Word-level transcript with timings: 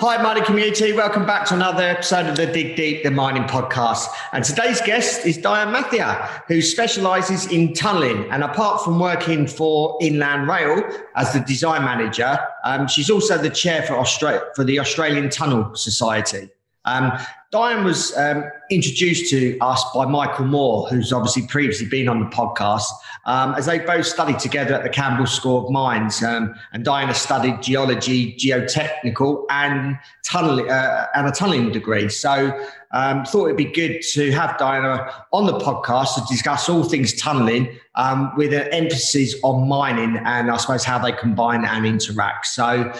Hi, 0.00 0.22
mining 0.22 0.44
community. 0.44 0.92
Welcome 0.92 1.26
back 1.26 1.44
to 1.48 1.54
another 1.54 1.82
episode 1.82 2.26
of 2.26 2.36
the 2.36 2.46
Dig 2.46 2.76
Deep, 2.76 3.02
the 3.02 3.10
mining 3.10 3.42
podcast. 3.42 4.06
And 4.32 4.44
today's 4.44 4.80
guest 4.80 5.26
is 5.26 5.36
Diane 5.36 5.74
Mathia, 5.74 6.44
who 6.46 6.62
specialises 6.62 7.50
in 7.50 7.72
tunnelling. 7.72 8.28
And 8.30 8.44
apart 8.44 8.84
from 8.84 9.00
working 9.00 9.48
for 9.48 9.98
Inland 10.00 10.46
Rail 10.46 10.84
as 11.16 11.32
the 11.32 11.40
design 11.40 11.84
manager, 11.84 12.38
um, 12.62 12.86
she's 12.86 13.10
also 13.10 13.38
the 13.38 13.50
chair 13.50 13.82
for, 13.82 13.94
Austra- 13.94 14.54
for 14.54 14.62
the 14.62 14.78
Australian 14.78 15.30
Tunnel 15.30 15.74
Society. 15.74 16.48
Um, 16.84 17.18
Diane 17.50 17.82
was 17.82 18.14
um, 18.18 18.44
introduced 18.70 19.30
to 19.30 19.58
us 19.60 19.82
by 19.94 20.04
Michael 20.04 20.44
Moore, 20.44 20.86
who's 20.88 21.14
obviously 21.14 21.46
previously 21.46 21.86
been 21.86 22.06
on 22.06 22.20
the 22.20 22.26
podcast, 22.26 22.84
um, 23.24 23.54
as 23.54 23.64
they 23.64 23.78
both 23.78 24.04
studied 24.04 24.38
together 24.38 24.74
at 24.74 24.82
the 24.82 24.90
Camborne 24.90 25.26
School 25.26 25.64
of 25.64 25.72
Mines. 25.72 26.22
Um, 26.22 26.54
and 26.74 26.84
Diana 26.84 27.14
studied 27.14 27.62
geology, 27.62 28.34
geotechnical, 28.34 29.44
and 29.48 29.96
uh, 30.34 31.06
and 31.14 31.26
a 31.26 31.30
tunnelling 31.30 31.72
degree. 31.72 32.10
So 32.10 32.52
um, 32.92 33.24
thought 33.24 33.46
it'd 33.46 33.56
be 33.56 33.64
good 33.64 34.02
to 34.12 34.30
have 34.32 34.58
Diana 34.58 35.10
on 35.32 35.46
the 35.46 35.58
podcast 35.58 36.16
to 36.16 36.24
discuss 36.28 36.68
all 36.68 36.84
things 36.84 37.18
tunnelling 37.18 37.74
um, 37.94 38.30
with 38.36 38.52
an 38.52 38.68
emphasis 38.74 39.34
on 39.42 39.66
mining 39.66 40.18
and 40.26 40.50
I 40.50 40.56
suppose 40.58 40.84
how 40.84 40.98
they 40.98 41.12
combine 41.12 41.64
and 41.64 41.86
interact. 41.86 42.46
So 42.48 42.92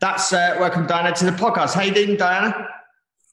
that's 0.00 0.30
uh, 0.30 0.56
welcome 0.60 0.86
Diana 0.86 1.14
to 1.14 1.24
the 1.24 1.30
podcast. 1.30 1.72
How 1.72 1.82
you 1.82 1.94
doing, 1.94 2.16
Diana? 2.16 2.68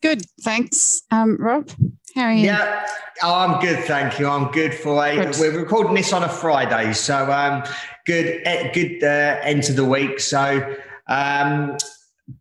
Good, 0.02 0.24
thanks, 0.42 1.04
um, 1.12 1.38
Rob. 1.40 1.70
How 2.16 2.24
are 2.24 2.34
you? 2.34 2.46
Yeah, 2.46 2.88
I'm 3.22 3.62
good, 3.62 3.84
thank 3.84 4.20
you. 4.20 4.28
I'm 4.28 4.52
good 4.52 4.74
for 4.74 5.06
a. 5.06 5.16
Good. 5.16 5.36
We're 5.40 5.60
recording 5.60 5.94
this 5.94 6.12
on 6.12 6.24
a 6.24 6.30
Friday, 6.30 6.94
so 6.94 7.32
um, 7.32 7.64
good, 8.08 8.42
eh, 8.46 8.72
good 8.72 9.04
uh, 9.04 9.40
end 9.44 9.62
to 9.64 9.74
the 9.74 9.86
week. 9.86 10.20
So 10.20 10.76
um, 11.08 11.78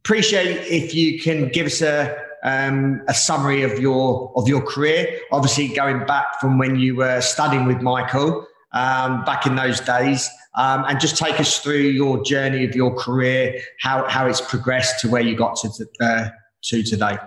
appreciate 0.01 0.67
if 0.69 0.95
you 0.95 1.21
can 1.21 1.49
give 1.49 1.67
us 1.67 1.83
a 1.83 2.17
um, 2.45 3.03
a 3.09 3.15
summary 3.15 3.63
of 3.63 3.79
your 3.79 4.33
of 4.37 4.49
your 4.49 4.63
career. 4.63 5.21
Obviously, 5.31 5.69
going 5.69 6.07
back 6.07 6.41
from 6.41 6.59
when 6.59 6.77
you 6.77 6.97
were 6.97 7.21
studying 7.21 7.67
with 7.67 7.83
Michael 7.83 8.47
um, 8.73 9.23
back 9.25 9.45
in 9.45 9.55
those 9.55 9.81
days, 9.81 10.31
um, 10.55 10.87
and 10.89 10.99
just 10.99 11.19
take 11.19 11.39
us 11.39 11.59
through 11.59 11.77
your 11.77 12.25
journey 12.25 12.65
of 12.65 12.75
your 12.75 12.95
career, 12.95 13.61
how 13.81 14.09
how 14.09 14.27
it's 14.27 14.41
progressed 14.41 15.01
to 15.01 15.09
where 15.09 15.23
you 15.23 15.37
got 15.37 15.57
to 15.57 15.87
uh, 16.01 16.29
to 16.63 16.83
today. 16.83 17.19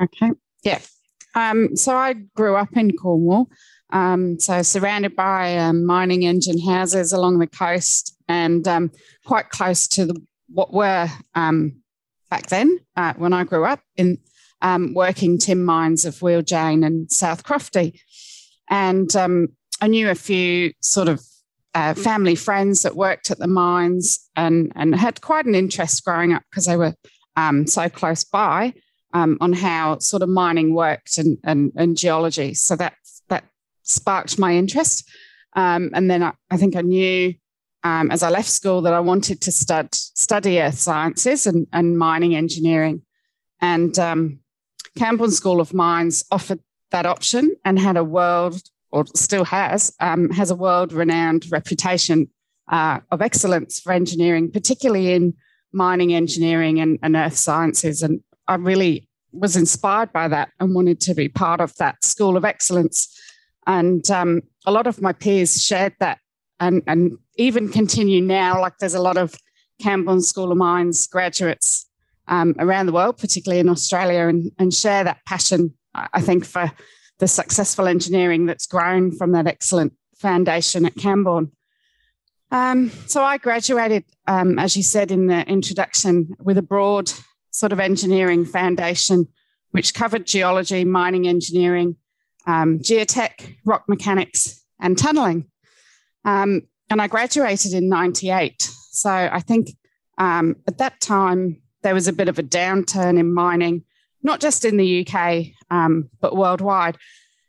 Okay. 0.00 0.30
Yeah. 0.62 0.80
Um, 1.34 1.76
so 1.76 1.94
I 1.94 2.14
grew 2.34 2.56
up 2.56 2.76
in 2.76 2.96
Cornwall. 2.96 3.48
Um, 3.90 4.38
so 4.38 4.62
surrounded 4.62 5.16
by 5.16 5.56
um, 5.56 5.84
mining 5.84 6.24
engine 6.24 6.60
houses 6.60 7.12
along 7.12 7.38
the 7.38 7.46
coast 7.46 8.14
and 8.28 8.66
um, 8.68 8.90
quite 9.24 9.48
close 9.48 9.88
to 9.88 10.06
the, 10.06 10.20
what 10.52 10.72
were 10.72 11.08
um, 11.34 11.80
back 12.30 12.48
then 12.48 12.78
uh, 12.96 13.14
when 13.16 13.32
I 13.32 13.44
grew 13.44 13.64
up 13.64 13.80
in 13.96 14.18
um, 14.60 14.92
working 14.92 15.38
tin 15.38 15.64
mines 15.64 16.04
of 16.04 16.16
Wheal 16.16 16.44
Jane 16.44 16.84
and 16.84 17.10
South 17.10 17.44
Crofty. 17.44 17.98
And 18.68 19.10
I 19.80 19.86
knew 19.86 20.10
a 20.10 20.14
few 20.14 20.72
sort 20.82 21.08
of 21.08 21.22
uh, 21.74 21.94
family 21.94 22.34
friends 22.34 22.82
that 22.82 22.96
worked 22.96 23.30
at 23.30 23.38
the 23.38 23.46
mines 23.46 24.28
and, 24.36 24.72
and 24.74 24.94
had 24.94 25.20
quite 25.20 25.46
an 25.46 25.54
interest 25.54 26.04
growing 26.04 26.32
up 26.34 26.42
because 26.50 26.66
they 26.66 26.76
were 26.76 26.94
so 27.66 27.88
close 27.88 28.24
by 28.24 28.74
um, 29.14 29.38
on 29.40 29.52
how 29.52 29.98
sort 29.98 30.22
of 30.22 30.28
mining 30.28 30.74
worked 30.74 31.18
and, 31.18 31.38
and, 31.44 31.72
and 31.76 31.96
geology. 31.96 32.54
So 32.54 32.76
that 32.76 32.94
that 33.28 33.44
sparked 33.82 34.38
my 34.38 34.54
interest. 34.54 35.08
Um, 35.54 35.90
and 35.94 36.10
then 36.10 36.22
I, 36.22 36.32
I, 36.50 36.56
think 36.56 36.76
I 36.76 36.82
knew 36.82 37.34
um, 37.84 38.10
as 38.10 38.22
I 38.22 38.30
left 38.30 38.48
school 38.48 38.82
that 38.82 38.92
I 38.92 39.00
wanted 39.00 39.40
to 39.42 39.52
stud, 39.52 39.94
study 39.94 40.60
earth 40.60 40.78
sciences 40.78 41.46
and, 41.46 41.66
and 41.72 41.98
mining 41.98 42.34
engineering. 42.34 43.02
And 43.60 43.98
um, 43.98 44.40
School 45.28 45.60
of 45.60 45.74
Mines 45.74 46.24
offered 46.30 46.60
that 46.90 47.06
option 47.06 47.54
and 47.64 47.78
had 47.78 47.96
a 47.96 48.04
world, 48.04 48.60
or 48.90 49.04
still 49.14 49.44
has, 49.44 49.94
um, 50.00 50.30
has 50.30 50.50
a 50.50 50.56
world 50.56 50.92
renowned 50.92 51.46
reputation 51.50 52.28
uh, 52.70 53.00
of 53.10 53.22
excellence 53.22 53.80
for 53.80 53.92
engineering, 53.92 54.50
particularly 54.50 55.12
in 55.12 55.34
mining 55.72 56.14
engineering 56.14 56.80
and, 56.80 56.98
and 57.02 57.16
earth 57.16 57.36
sciences. 57.36 58.02
And 58.02 58.20
I 58.48 58.56
really 58.56 59.08
was 59.32 59.56
inspired 59.56 60.12
by 60.12 60.26
that 60.28 60.50
and 60.58 60.74
wanted 60.74 61.00
to 61.02 61.14
be 61.14 61.28
part 61.28 61.60
of 61.60 61.76
that 61.76 62.02
school 62.02 62.36
of 62.36 62.44
excellence. 62.44 63.14
And 63.66 64.10
um, 64.10 64.42
a 64.66 64.72
lot 64.72 64.86
of 64.86 65.00
my 65.00 65.12
peers 65.12 65.62
shared 65.62 65.94
that 66.00 66.18
and, 66.58 66.82
and 66.86 67.18
even 67.36 67.68
continue 67.68 68.22
now. 68.22 68.60
Like 68.60 68.78
there's 68.78 68.94
a 68.94 69.02
lot 69.02 69.18
of 69.18 69.34
Camborne 69.80 70.22
School 70.22 70.50
of 70.50 70.58
Mines 70.58 71.06
graduates 71.06 71.86
um, 72.26 72.54
around 72.58 72.86
the 72.86 72.92
world, 72.92 73.18
particularly 73.18 73.60
in 73.60 73.68
Australia, 73.68 74.26
and, 74.26 74.50
and 74.58 74.72
share 74.72 75.04
that 75.04 75.24
passion, 75.26 75.74
I 75.94 76.20
think, 76.20 76.44
for 76.44 76.72
the 77.18 77.28
successful 77.28 77.86
engineering 77.86 78.46
that's 78.46 78.66
grown 78.66 79.12
from 79.12 79.32
that 79.32 79.46
excellent 79.46 79.92
foundation 80.16 80.84
at 80.84 80.96
Camborne. 80.96 81.52
Um, 82.50 82.90
so 83.06 83.22
I 83.22 83.36
graduated, 83.36 84.04
um, 84.26 84.58
as 84.58 84.76
you 84.76 84.82
said 84.82 85.10
in 85.10 85.26
the 85.26 85.46
introduction, 85.46 86.34
with 86.40 86.56
a 86.58 86.62
broad 86.62 87.12
sort 87.58 87.72
of 87.72 87.80
engineering 87.80 88.44
foundation, 88.44 89.26
which 89.72 89.92
covered 89.92 90.26
geology, 90.26 90.84
mining 90.84 91.26
engineering, 91.26 91.96
um, 92.46 92.78
geotech, 92.78 93.56
rock 93.64 93.84
mechanics, 93.88 94.64
and 94.80 94.96
tunneling. 94.96 95.46
Um, 96.24 96.62
and 96.88 97.02
I 97.02 97.08
graduated 97.08 97.74
in 97.74 97.88
98. 97.88 98.62
So 98.92 99.10
I 99.10 99.40
think 99.40 99.70
um, 100.18 100.56
at 100.68 100.78
that 100.78 101.00
time, 101.00 101.60
there 101.82 101.94
was 101.94 102.06
a 102.06 102.12
bit 102.12 102.28
of 102.28 102.38
a 102.38 102.44
downturn 102.44 103.18
in 103.18 103.32
mining, 103.34 103.84
not 104.22 104.40
just 104.40 104.64
in 104.64 104.76
the 104.76 105.06
UK, 105.06 105.46
um, 105.70 106.10
but 106.20 106.36
worldwide. 106.36 106.96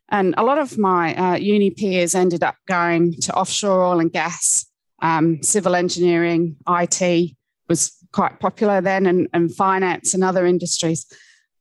And 0.09 0.33
a 0.37 0.43
lot 0.43 0.57
of 0.57 0.77
my 0.77 1.15
uh, 1.15 1.35
uni 1.35 1.69
peers 1.69 2.15
ended 2.15 2.43
up 2.43 2.55
going 2.67 3.13
to 3.21 3.33
offshore 3.33 3.85
oil 3.85 3.99
and 3.99 4.11
gas, 4.11 4.65
um, 5.03 5.43
civil 5.43 5.75
engineering, 5.75 6.57
IT 6.67 7.35
was 7.67 7.95
quite 8.11 8.39
popular 8.39 8.81
then, 8.81 9.05
and, 9.05 9.27
and 9.33 9.55
finance 9.55 10.13
and 10.13 10.23
other 10.23 10.45
industries. 10.45 11.05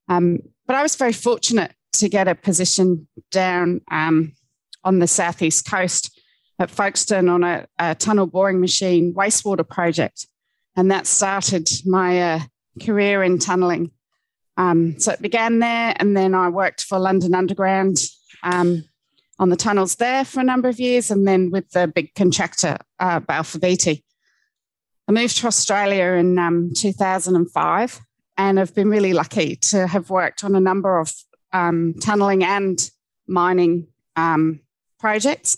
Um, 0.08 0.40
but 0.66 0.76
I 0.76 0.82
was 0.82 0.96
very 0.96 1.12
fortunate 1.12 1.72
to 1.94 2.08
get 2.08 2.28
a 2.28 2.34
position 2.34 3.08
down 3.30 3.80
um, 3.90 4.32
on 4.84 4.98
the 4.98 5.06
southeast 5.06 5.68
coast 5.68 6.18
at 6.58 6.70
Folkestone 6.70 7.28
on 7.28 7.44
a, 7.44 7.66
a, 7.78 7.94
tunnel 7.94 8.26
boring 8.26 8.60
machine 8.60 9.14
wastewater 9.14 9.68
project, 9.68 10.26
and 10.76 10.90
that 10.90 11.06
started 11.06 11.68
my 11.86 12.34
uh, 12.34 12.40
career 12.84 13.22
in 13.22 13.38
tunnelling. 13.38 13.90
Um, 14.56 14.98
so 14.98 15.12
it 15.12 15.22
began 15.22 15.60
there, 15.60 15.94
and 15.96 16.16
then 16.16 16.34
I 16.34 16.48
worked 16.48 16.82
for 16.84 16.98
London 16.98 17.34
Underground 17.34 17.98
um, 18.42 18.84
on 19.38 19.50
the 19.50 19.56
tunnels 19.56 19.96
there 19.96 20.24
for 20.24 20.40
a 20.40 20.44
number 20.44 20.68
of 20.68 20.80
years, 20.80 21.10
and 21.10 21.26
then 21.26 21.50
with 21.50 21.70
the 21.70 21.86
big 21.86 22.14
contractor 22.14 22.76
uh, 22.98 23.20
Balfour 23.20 23.60
Beatty. 23.60 24.04
I 25.08 25.12
moved 25.12 25.38
to 25.38 25.46
Australia 25.46 26.04
in 26.12 26.38
um, 26.38 26.70
2005 26.74 28.00
and 28.36 28.60
I've 28.60 28.74
been 28.74 28.90
really 28.90 29.14
lucky 29.14 29.56
to 29.56 29.86
have 29.86 30.10
worked 30.10 30.44
on 30.44 30.54
a 30.54 30.60
number 30.60 30.98
of 30.98 31.14
um, 31.54 31.94
tunnelling 31.98 32.42
and 32.42 32.78
mining 33.26 33.86
um, 34.16 34.60
projects. 35.00 35.56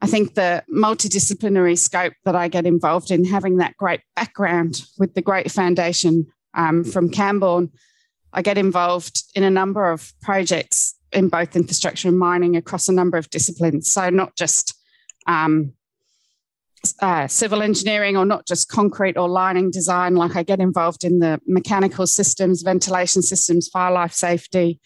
I 0.00 0.08
think 0.08 0.34
the 0.34 0.64
multidisciplinary 0.74 1.78
scope 1.78 2.14
that 2.24 2.34
I 2.34 2.48
get 2.48 2.66
involved 2.66 3.12
in, 3.12 3.24
having 3.24 3.58
that 3.58 3.76
great 3.76 4.00
background 4.16 4.82
with 4.98 5.14
the 5.14 5.22
great 5.22 5.52
foundation 5.52 6.26
um, 6.54 6.82
from 6.82 7.10
Camborne, 7.10 7.70
I 8.32 8.42
get 8.42 8.58
involved 8.58 9.22
in 9.36 9.44
a 9.44 9.50
number 9.50 9.88
of 9.92 10.12
projects 10.20 10.96
in 11.12 11.28
both 11.28 11.54
infrastructure 11.54 12.08
and 12.08 12.18
mining 12.18 12.56
across 12.56 12.88
a 12.88 12.92
number 12.92 13.18
of 13.18 13.30
disciplines. 13.30 13.90
So, 13.90 14.10
not 14.10 14.36
just 14.36 14.74
um, 15.26 15.74
uh, 17.00 17.26
civil 17.28 17.62
engineering 17.62 18.16
or 18.16 18.24
not 18.24 18.46
just 18.46 18.68
concrete 18.68 19.16
or 19.16 19.28
lining 19.28 19.70
design. 19.70 20.14
Like 20.14 20.36
I 20.36 20.42
get 20.42 20.60
involved 20.60 21.04
in 21.04 21.18
the 21.18 21.40
mechanical 21.46 22.06
systems, 22.06 22.62
ventilation 22.62 23.22
systems, 23.22 23.68
fire 23.68 23.92
life 23.92 24.12
safety. 24.12 24.80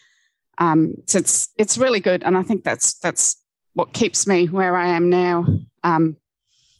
Um, 0.57 0.95
so 1.07 1.19
it's 1.19 1.49
it's 1.57 1.77
really 1.77 1.99
good, 1.99 2.23
and 2.23 2.37
I 2.37 2.43
think 2.43 2.63
that's 2.63 2.97
that's 2.99 3.41
what 3.73 3.93
keeps 3.93 4.25
me 4.25 4.47
where 4.47 4.75
I 4.75 4.87
am 4.87 5.09
now 5.09 5.45
um, 5.83 6.17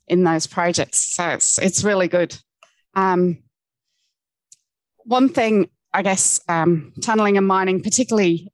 in 0.08 0.24
those 0.24 0.48
projects. 0.48 1.16
So 1.16 1.28
it's 1.30 1.60
it's 1.60 1.84
really 1.84 2.08
good. 2.08 2.38
Um, 2.94 3.44
one 5.04 5.30
thing 5.30 5.70
I 5.94 6.02
guess 6.02 6.40
um, 6.48 6.94
tunneling 7.02 7.38
and 7.38 7.48
mining, 7.48 7.82
particularly 7.82 8.52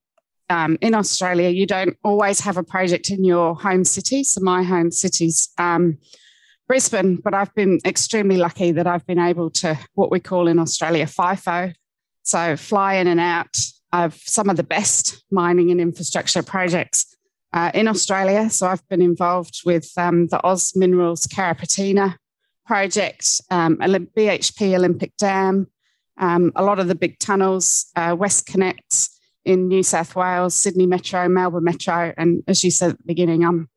um, 0.50 0.78
in 0.82 0.94
Australia, 0.94 1.50
you 1.50 1.66
don't 1.66 1.98
always 2.04 2.40
have 2.42 2.58
a 2.58 2.64
project 2.64 3.10
in 3.10 3.24
your 3.24 3.56
home 3.56 3.84
city. 3.84 4.24
So 4.24 4.42
my 4.42 4.64
home 4.64 4.92
city's 4.92 5.50
um, 5.58 5.98
Brisbane, 6.72 7.18
but 7.18 7.34
I've 7.34 7.54
been 7.54 7.82
extremely 7.84 8.38
lucky 8.38 8.72
that 8.72 8.88
I've 8.88 9.06
been 9.06 9.20
able 9.20 9.50
to 9.50 9.78
what 9.96 10.10
we 10.10 10.22
call 10.22 10.48
in 10.48 10.58
Australia 10.58 11.06
FIFO. 11.06 11.74
So 12.24 12.56
fly 12.56 12.94
in 12.94 13.08
and 13.08 13.20
out 13.20 13.58
of 13.92 14.14
some 14.24 14.50
of 14.50 14.56
the 14.56 14.64
best 14.64 15.22
mining 15.30 15.70
and 15.70 15.82
infrastructure 15.82 16.42
projects 16.42 17.14
uh, 17.52 17.72
in 17.74 17.90
Australia. 17.90 18.50
So 18.50 18.68
I've 18.68 18.88
been 18.88 19.02
involved 19.02 19.64
with 19.66 19.92
um, 19.98 20.28
the 20.28 20.40
Oz 20.46 20.72
Minerals 20.74 21.28
Carrapateena 21.28 22.16
project, 22.66 23.42
um, 23.52 23.76
BHP 23.76 24.74
Olympic 24.74 25.18
Dam, 25.18 25.68
um, 26.20 26.54
a 26.56 26.64
lot 26.64 26.80
of 26.80 26.88
the 26.88 26.96
big 26.96 27.20
tunnels, 27.20 27.88
uh, 27.98 28.16
WestConnex 28.16 29.10
in 29.44 29.68
New 29.68 29.84
South 29.84 30.16
Wales, 30.16 30.56
Sydney 30.56 30.86
Metro, 30.86 31.28
Melbourne 31.28 31.66
Metro, 31.66 32.14
and 32.16 32.44
as 32.48 32.64
you 32.64 32.72
said 32.72 32.92
at 32.92 32.98
the 32.98 33.04
beginning, 33.06 33.44
I'm 33.44 33.68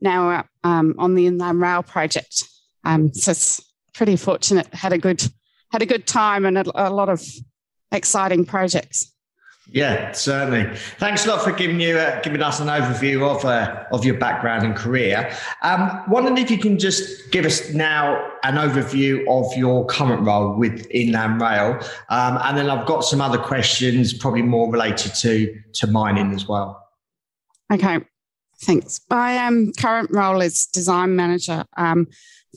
now 0.00 0.44
um, 0.64 0.94
on 0.98 1.14
the 1.14 1.26
Inland 1.26 1.60
Rail 1.60 1.82
project. 1.82 2.44
Um, 2.84 3.12
so 3.12 3.32
it's 3.32 3.60
pretty 3.94 4.16
fortunate. 4.16 4.72
Had 4.72 4.92
a 4.92 4.98
good 4.98 5.22
had 5.70 5.82
a 5.82 5.86
good 5.86 6.06
time 6.06 6.46
and 6.46 6.56
a, 6.58 6.88
a 6.88 6.90
lot 6.90 7.08
of 7.08 7.22
exciting 7.92 8.44
projects. 8.44 9.12
Yeah, 9.70 10.12
certainly. 10.12 10.74
Thanks 10.96 11.26
a 11.26 11.28
lot 11.28 11.42
for 11.42 11.52
giving 11.52 11.78
you 11.78 11.98
uh, 11.98 12.22
giving 12.22 12.40
us 12.40 12.58
an 12.58 12.68
overview 12.68 13.28
of 13.28 13.44
uh, 13.44 13.84
of 13.92 14.02
your 14.02 14.16
background 14.16 14.64
and 14.64 14.74
career. 14.74 15.30
Um, 15.62 16.04
wondering 16.08 16.38
if 16.38 16.50
you 16.50 16.56
can 16.56 16.78
just 16.78 17.30
give 17.32 17.44
us 17.44 17.74
now 17.74 18.32
an 18.44 18.54
overview 18.54 19.26
of 19.28 19.54
your 19.58 19.84
current 19.84 20.22
role 20.22 20.54
with 20.54 20.86
Inland 20.90 21.42
Rail, 21.42 21.78
um, 22.08 22.38
and 22.44 22.56
then 22.56 22.70
I've 22.70 22.86
got 22.86 23.04
some 23.04 23.20
other 23.20 23.36
questions, 23.36 24.14
probably 24.14 24.42
more 24.42 24.72
related 24.72 25.14
to 25.16 25.54
to 25.74 25.86
mining 25.86 26.32
as 26.32 26.48
well. 26.48 26.82
Okay, 27.70 27.98
thanks. 28.60 29.00
My 29.10 29.38
um, 29.38 29.72
current 29.72 30.10
role 30.12 30.40
is 30.40 30.66
design 30.66 31.16
manager 31.16 31.64
um, 31.76 32.08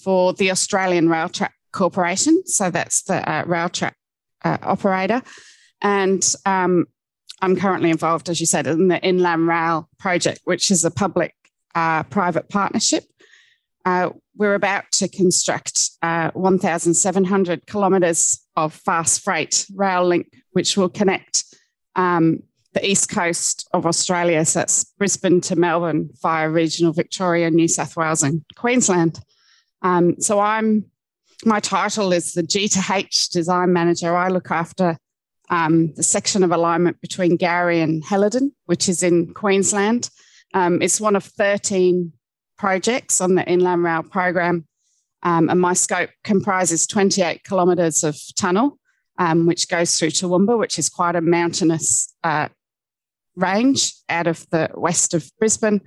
for 0.03 0.33
the 0.33 0.51
Australian 0.51 1.09
Rail 1.09 1.29
Track 1.29 1.53
Corporation, 1.71 2.45
so 2.45 2.69
that's 2.69 3.03
the 3.03 3.27
uh, 3.29 3.45
Railtrack 3.45 3.93
uh, 4.43 4.57
operator, 4.61 5.21
and 5.81 6.23
um, 6.45 6.85
I'm 7.41 7.55
currently 7.55 7.89
involved, 7.89 8.29
as 8.29 8.39
you 8.39 8.45
said, 8.45 8.67
in 8.67 8.87
the 8.87 9.01
Inland 9.01 9.47
Rail 9.47 9.89
project, 9.97 10.41
which 10.43 10.69
is 10.69 10.85
a 10.85 10.91
public 10.91 11.33
uh, 11.73 12.03
private 12.03 12.49
partnership. 12.49 13.03
Uh, 13.83 14.11
we're 14.35 14.53
about 14.53 14.91
to 14.91 15.07
construct 15.07 15.89
uh, 16.03 16.29
1,700 16.31 17.65
kilometres 17.65 18.45
of 18.55 18.73
fast 18.73 19.23
freight 19.23 19.65
rail 19.75 20.05
link, 20.05 20.27
which 20.51 20.77
will 20.77 20.89
connect 20.89 21.43
um, 21.95 22.43
the 22.73 22.89
east 22.89 23.09
coast 23.09 23.67
of 23.73 23.85
Australia, 23.85 24.45
so 24.45 24.59
that's 24.59 24.85
Brisbane 24.97 25.41
to 25.41 25.55
Melbourne 25.55 26.09
via 26.21 26.49
regional 26.49 26.93
Victoria, 26.93 27.49
New 27.51 27.67
South 27.67 27.97
Wales, 27.97 28.23
and 28.23 28.43
Queensland. 28.55 29.19
Um, 29.81 30.19
so 30.19 30.39
I'm 30.39 30.85
my 31.43 31.59
title 31.59 32.13
is 32.13 32.33
the 32.33 32.43
G 32.43 32.67
to 32.67 32.83
H 32.91 33.29
design 33.29 33.73
manager. 33.73 34.15
I 34.15 34.29
look 34.29 34.51
after 34.51 34.97
um, 35.49 35.93
the 35.95 36.03
section 36.03 36.43
of 36.43 36.51
alignment 36.51 37.01
between 37.01 37.37
Gowrie 37.37 37.81
and 37.81 38.03
Helidon, 38.03 38.53
which 38.65 38.87
is 38.87 39.03
in 39.03 39.33
Queensland. 39.33 40.09
Um, 40.53 40.81
it's 40.81 41.01
one 41.01 41.15
of 41.15 41.23
13 41.23 42.13
projects 42.57 43.21
on 43.21 43.35
the 43.35 43.45
Inland 43.47 43.83
Rail 43.83 44.03
program, 44.03 44.67
um, 45.23 45.49
and 45.49 45.59
my 45.59 45.73
scope 45.73 46.11
comprises 46.23 46.85
28 46.87 47.43
kilometres 47.43 48.03
of 48.03 48.17
tunnel, 48.37 48.77
um, 49.17 49.45
which 49.45 49.67
goes 49.67 49.97
through 49.97 50.09
Toowoomba, 50.09 50.57
which 50.57 50.77
is 50.77 50.89
quite 50.89 51.15
a 51.15 51.21
mountainous 51.21 52.13
uh, 52.23 52.49
range 53.35 53.93
out 54.09 54.27
of 54.27 54.45
the 54.49 54.69
west 54.73 55.13
of 55.13 55.29
Brisbane. 55.39 55.81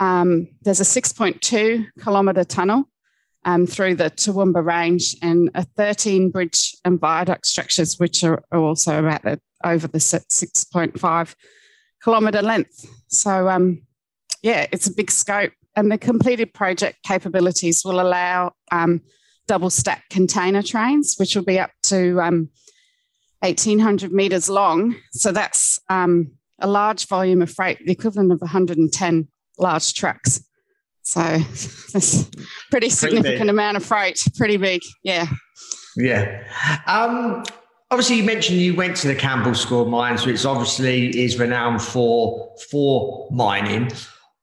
Um, 0.00 0.48
there's 0.62 0.80
a 0.80 0.84
6.2 0.84 1.86
kilometre 2.02 2.44
tunnel 2.44 2.84
um, 3.44 3.66
through 3.66 3.96
the 3.96 4.10
Toowoomba 4.10 4.64
Range 4.64 5.16
and 5.22 5.50
a 5.54 5.64
13 5.76 6.30
bridge 6.30 6.74
and 6.84 7.00
viaduct 7.00 7.46
structures, 7.46 7.98
which 7.98 8.24
are, 8.24 8.42
also 8.52 8.98
about 8.98 9.22
the, 9.22 9.40
over 9.64 9.86
the 9.88 9.98
6.5 9.98 11.34
kilometre 12.02 12.42
length. 12.42 12.86
So, 13.08 13.48
um, 13.48 13.82
yeah, 14.42 14.66
it's 14.72 14.86
a 14.86 14.94
big 14.94 15.10
scope. 15.10 15.52
And 15.74 15.90
the 15.90 15.98
completed 15.98 16.52
project 16.52 16.98
capabilities 17.02 17.82
will 17.84 18.00
allow 18.00 18.52
um, 18.70 19.00
double 19.46 19.70
stack 19.70 20.04
container 20.10 20.62
trains, 20.62 21.14
which 21.16 21.34
will 21.34 21.44
be 21.44 21.58
up 21.58 21.70
to 21.84 22.16
1,800 22.16 24.10
um, 24.10 24.16
metres 24.16 24.48
long. 24.48 24.96
So 25.12 25.32
that's 25.32 25.78
um, 25.88 26.32
a 26.62 26.66
large 26.66 27.06
volume 27.06 27.42
of 27.42 27.50
freight, 27.50 27.78
the 27.84 27.92
equivalent 27.92 28.32
of 28.32 28.40
110 28.40 29.28
large 29.58 29.94
trucks. 29.94 30.42
So 31.02 31.20
that's 31.92 32.30
pretty 32.70 32.88
significant 32.88 33.38
pretty 33.38 33.50
amount 33.50 33.76
of 33.76 33.84
freight. 33.84 34.24
Pretty 34.36 34.56
big. 34.56 34.80
Yeah. 35.02 35.26
Yeah. 35.96 36.44
Um, 36.86 37.44
obviously, 37.90 38.16
you 38.16 38.24
mentioned 38.24 38.58
you 38.58 38.74
went 38.74 38.96
to 38.98 39.08
the 39.08 39.14
Camborne 39.14 39.54
School 39.54 39.82
of 39.82 39.88
Mines, 39.88 40.24
which 40.24 40.44
obviously 40.44 41.08
is 41.20 41.38
renowned 41.38 41.82
for 41.82 42.54
for 42.70 43.28
mining. 43.30 43.90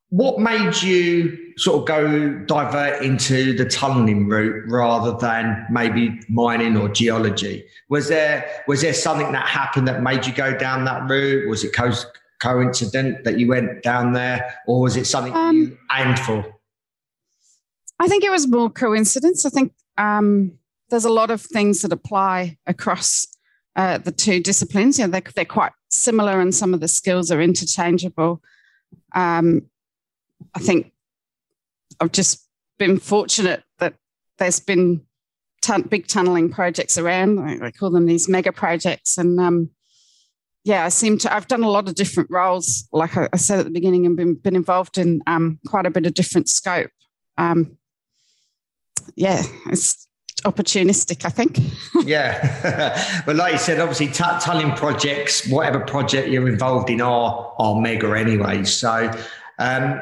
What 0.09 0.39
made 0.39 0.81
you 0.81 1.53
sort 1.57 1.81
of 1.81 1.87
go 1.87 2.29
divert 2.45 3.03
into 3.03 3.55
the 3.55 3.65
tunneling 3.65 4.27
route 4.27 4.63
rather 4.67 5.15
than 5.19 5.67
maybe 5.69 6.19
mining 6.29 6.77
or 6.77 6.89
geology? 6.89 7.63
Was 7.89 8.07
there 8.07 8.49
was 8.67 8.81
there 8.81 8.93
something 8.93 9.31
that 9.33 9.47
happened 9.47 9.87
that 9.87 10.01
made 10.01 10.25
you 10.25 10.33
go 10.33 10.57
down 10.57 10.85
that 10.85 11.07
route? 11.09 11.47
Was 11.47 11.63
it 11.63 11.75
co- 11.75 11.91
coincident 12.41 13.23
that 13.23 13.37
you 13.37 13.47
went 13.47 13.83
down 13.83 14.13
there, 14.13 14.55
or 14.65 14.81
was 14.81 14.95
it 14.95 15.05
something 15.05 15.35
um, 15.35 15.55
you 15.55 15.77
aimed 15.91 16.19
for? 16.19 16.55
I 17.99 18.07
think 18.07 18.23
it 18.23 18.31
was 18.31 18.47
more 18.47 18.69
coincidence. 18.69 19.45
I 19.45 19.49
think 19.49 19.73
um, 19.97 20.53
there's 20.89 21.05
a 21.05 21.11
lot 21.11 21.29
of 21.29 21.41
things 21.41 21.81
that 21.81 21.91
apply 21.91 22.57
across 22.65 23.27
uh, 23.75 23.97
the 23.97 24.11
two 24.11 24.39
disciplines. 24.39 24.97
You 24.97 25.05
know, 25.05 25.11
they're, 25.11 25.31
they're 25.35 25.45
quite 25.45 25.73
similar, 25.89 26.39
and 26.39 26.55
some 26.55 26.73
of 26.73 26.79
the 26.79 26.87
skills 26.87 27.29
are 27.31 27.41
interchangeable. 27.41 28.41
Um, 29.13 29.63
I 30.55 30.59
think 30.59 30.91
I've 31.99 32.11
just 32.11 32.47
been 32.77 32.97
fortunate 32.97 33.63
that 33.79 33.95
there's 34.37 34.59
been 34.59 35.01
ton- 35.61 35.83
big 35.83 36.07
tunneling 36.07 36.49
projects 36.49 36.97
around. 36.97 37.39
I 37.39 37.71
call 37.71 37.89
them 37.89 38.05
these 38.05 38.29
mega 38.29 38.51
projects, 38.51 39.17
and 39.17 39.39
um, 39.39 39.69
yeah, 40.63 40.85
I 40.85 40.89
seem 40.89 41.17
to. 41.19 41.33
I've 41.33 41.47
done 41.47 41.63
a 41.63 41.69
lot 41.69 41.87
of 41.87 41.95
different 41.95 42.29
roles, 42.31 42.87
like 42.91 43.15
I, 43.17 43.29
I 43.33 43.37
said 43.37 43.59
at 43.59 43.65
the 43.65 43.71
beginning, 43.71 44.05
and 44.05 44.15
been, 44.15 44.35
been 44.35 44.55
involved 44.55 44.97
in 44.97 45.21
um, 45.27 45.59
quite 45.67 45.85
a 45.85 45.91
bit 45.91 46.05
of 46.05 46.13
different 46.13 46.49
scope. 46.49 46.91
Um, 47.37 47.77
yeah, 49.15 49.43
it's 49.67 50.07
opportunistic, 50.45 51.25
I 51.25 51.29
think. 51.29 51.59
yeah, 52.05 53.21
but 53.25 53.35
like 53.35 53.53
you 53.53 53.59
said, 53.59 53.79
obviously, 53.79 54.07
t- 54.07 54.39
tunneling 54.41 54.75
projects, 54.75 55.47
whatever 55.47 55.79
project 55.79 56.29
you're 56.29 56.47
involved 56.47 56.89
in, 56.89 57.01
are 57.01 57.53
are 57.59 57.79
mega 57.79 58.11
anyway. 58.13 58.63
So. 58.63 59.11
Um, 59.57 60.01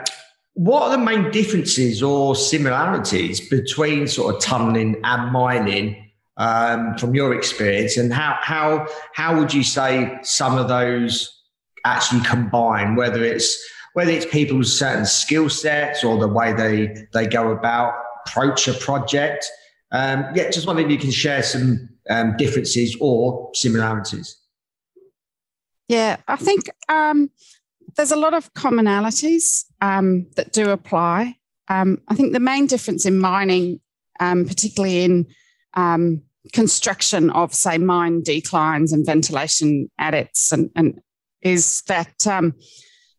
what 0.57 0.81
are 0.83 0.97
the 0.97 0.97
main 0.97 1.29
differences 1.29 2.01
or 2.01 2.35
similarities 2.35 3.47
between 3.47 4.07
sort 4.07 4.33
of 4.33 4.41
tunneling 4.41 4.99
and 5.03 5.31
mining 5.31 6.11
um, 6.37 6.97
from 6.97 7.13
your 7.13 7.35
experience, 7.35 7.95
and 7.95 8.11
how 8.11 8.37
how 8.41 8.87
how 9.13 9.37
would 9.37 9.53
you 9.53 9.63
say 9.63 10.17
some 10.23 10.57
of 10.57 10.67
those 10.67 11.43
actually 11.85 12.21
combine? 12.21 12.95
Whether 12.95 13.23
it's 13.23 13.55
whether 13.93 14.09
it's 14.09 14.25
people's 14.25 14.77
certain 14.77 15.05
skill 15.05 15.47
sets 15.47 16.03
or 16.03 16.19
the 16.19 16.27
way 16.27 16.53
they 16.53 17.05
they 17.13 17.27
go 17.27 17.51
about 17.51 17.93
approach 18.25 18.67
a 18.67 18.73
project. 18.73 19.45
Um, 19.91 20.25
yeah, 20.33 20.49
just 20.49 20.65
wondering 20.65 20.87
if 20.87 20.91
you 20.91 20.97
can 20.97 21.11
share 21.11 21.43
some 21.43 21.87
um, 22.09 22.35
differences 22.35 22.97
or 22.99 23.51
similarities. 23.53 24.35
Yeah, 25.87 26.17
I 26.27 26.35
think 26.35 26.69
um, 26.89 27.29
there's 27.97 28.11
a 28.11 28.15
lot 28.15 28.33
of 28.33 28.53
commonalities 28.53 29.65
um, 29.81 30.27
that 30.35 30.53
do 30.53 30.69
apply. 30.69 31.35
Um, 31.67 32.01
I 32.07 32.15
think 32.15 32.31
the 32.31 32.39
main 32.39 32.67
difference 32.67 33.05
in 33.05 33.19
mining, 33.19 33.81
um, 34.19 34.45
particularly 34.45 35.03
in 35.03 35.25
um, 35.73 36.21
construction 36.53 37.29
of, 37.31 37.53
say, 37.53 37.77
mine 37.77 38.21
declines 38.23 38.93
and 38.93 39.05
ventilation 39.05 39.89
adits, 39.99 40.51
and, 40.51 40.69
and 40.75 41.01
is 41.41 41.81
that 41.87 42.25
um, 42.27 42.53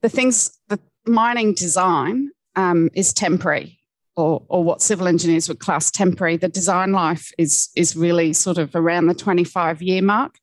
the 0.01 0.09
things, 0.09 0.57
the 0.69 0.79
mining 1.07 1.55
design 1.55 2.31
um, 2.57 2.89
is 2.95 3.13
temporary, 3.13 3.79
or, 4.17 4.45
or 4.49 4.63
what 4.63 4.81
civil 4.81 5.09
engineers 5.09 5.49
would 5.49 5.59
class 5.59 5.91
temporary. 5.91 6.37
The 6.37 6.49
design 6.49 6.93
life 6.93 7.33
is 7.37 7.69
is 7.77 7.97
really 7.97 8.33
sort 8.33 8.59
of 8.59 8.75
around 8.75 9.07
the 9.07 9.15
25 9.15 9.83
year 9.83 10.03
mark, 10.03 10.37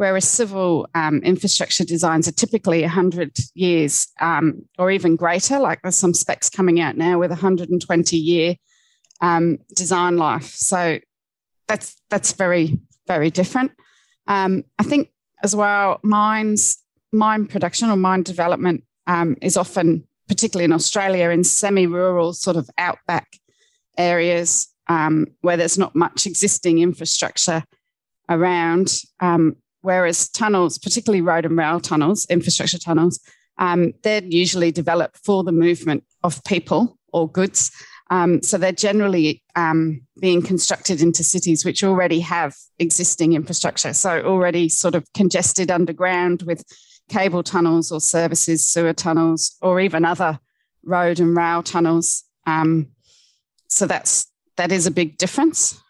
whereas 0.00 0.26
civil 0.26 0.88
um, 0.94 1.18
infrastructure 1.18 1.84
designs 1.84 2.26
are 2.26 2.32
typically 2.32 2.80
100 2.80 3.36
years 3.52 4.08
um, 4.18 4.62
or 4.78 4.90
even 4.90 5.14
greater. 5.14 5.58
Like 5.58 5.82
there's 5.82 5.98
some 5.98 6.14
specs 6.14 6.48
coming 6.48 6.80
out 6.80 6.96
now 6.96 7.18
with 7.18 7.28
120 7.28 8.16
year 8.16 8.54
um, 9.20 9.58
design 9.76 10.16
life. 10.16 10.54
So 10.54 11.00
that's 11.68 12.00
that's 12.08 12.32
very 12.32 12.78
very 13.06 13.28
different. 13.28 13.72
Um, 14.26 14.64
I 14.78 14.84
think 14.84 15.10
as 15.42 15.54
well, 15.54 16.00
mines, 16.02 16.78
mine 17.12 17.44
production 17.44 17.90
or 17.90 17.96
mine 17.96 18.22
development 18.22 18.84
um, 19.06 19.36
is 19.42 19.58
often, 19.58 20.04
particularly 20.28 20.64
in 20.64 20.72
Australia, 20.72 21.28
in 21.28 21.44
semi-rural 21.44 22.32
sort 22.32 22.56
of 22.56 22.70
outback 22.78 23.28
areas 23.98 24.66
um, 24.86 25.26
where 25.42 25.58
there's 25.58 25.76
not 25.76 25.94
much 25.94 26.24
existing 26.24 26.78
infrastructure 26.78 27.64
around. 28.30 28.94
Um, 29.20 29.56
whereas 29.82 30.28
tunnels, 30.28 30.78
particularly 30.78 31.20
road 31.20 31.44
and 31.44 31.56
rail 31.56 31.80
tunnels, 31.80 32.26
infrastructure 32.30 32.78
tunnels, 32.78 33.20
um, 33.58 33.92
they're 34.02 34.24
usually 34.24 34.72
developed 34.72 35.18
for 35.24 35.44
the 35.44 35.52
movement 35.52 36.04
of 36.22 36.42
people 36.44 36.98
or 37.12 37.30
goods. 37.30 37.70
Um, 38.10 38.42
so 38.42 38.58
they're 38.58 38.72
generally 38.72 39.42
um, 39.54 40.02
being 40.20 40.42
constructed 40.42 41.00
into 41.00 41.22
cities 41.22 41.64
which 41.64 41.84
already 41.84 42.20
have 42.20 42.54
existing 42.78 43.34
infrastructure. 43.34 43.92
So 43.92 44.20
already 44.22 44.68
sort 44.68 44.94
of 44.96 45.04
congested 45.14 45.70
underground 45.70 46.42
with 46.42 46.64
cable 47.08 47.42
tunnels 47.42 47.92
or 47.92 48.00
services, 48.00 48.66
sewer 48.66 48.92
tunnels, 48.92 49.56
or 49.62 49.80
even 49.80 50.04
other 50.04 50.40
road 50.82 51.20
and 51.20 51.36
rail 51.36 51.62
tunnels. 51.62 52.24
Um, 52.46 52.88
so 53.68 53.86
that's 53.86 54.26
that 54.56 54.72
is 54.72 54.86
a 54.86 54.90
big 54.90 55.16
difference. 55.16 55.80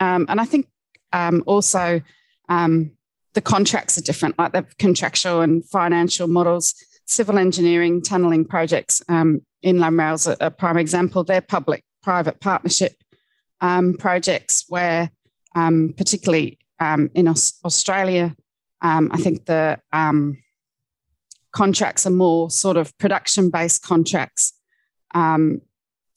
Um, 0.00 0.26
and 0.28 0.40
I 0.40 0.44
think 0.44 0.66
um, 1.12 1.42
also 1.46 2.00
um, 2.48 2.95
the 3.36 3.42
contracts 3.42 3.98
are 3.98 4.02
different, 4.02 4.38
like 4.38 4.52
the 4.52 4.64
contractual 4.78 5.42
and 5.42 5.62
financial 5.68 6.26
models. 6.26 6.74
Civil 7.04 7.38
engineering 7.38 8.02
tunneling 8.02 8.46
projects 8.46 9.00
um, 9.08 9.42
Inland 9.62 9.98
Rail's 9.98 10.26
a, 10.26 10.36
a 10.40 10.50
prime 10.50 10.78
example. 10.78 11.22
They're 11.22 11.42
public 11.42 11.84
private 12.02 12.40
partnership 12.40 12.94
um, 13.60 13.94
projects 13.94 14.64
where, 14.68 15.10
um, 15.54 15.94
particularly 15.96 16.58
um, 16.80 17.10
in 17.14 17.28
Aus- 17.28 17.60
Australia, 17.62 18.34
um, 18.80 19.10
I 19.12 19.18
think 19.18 19.44
the 19.44 19.78
um, 19.92 20.38
contracts 21.52 22.06
are 22.06 22.10
more 22.10 22.50
sort 22.50 22.78
of 22.78 22.96
production 22.96 23.50
based 23.50 23.82
contracts. 23.82 24.54
and 25.14 25.60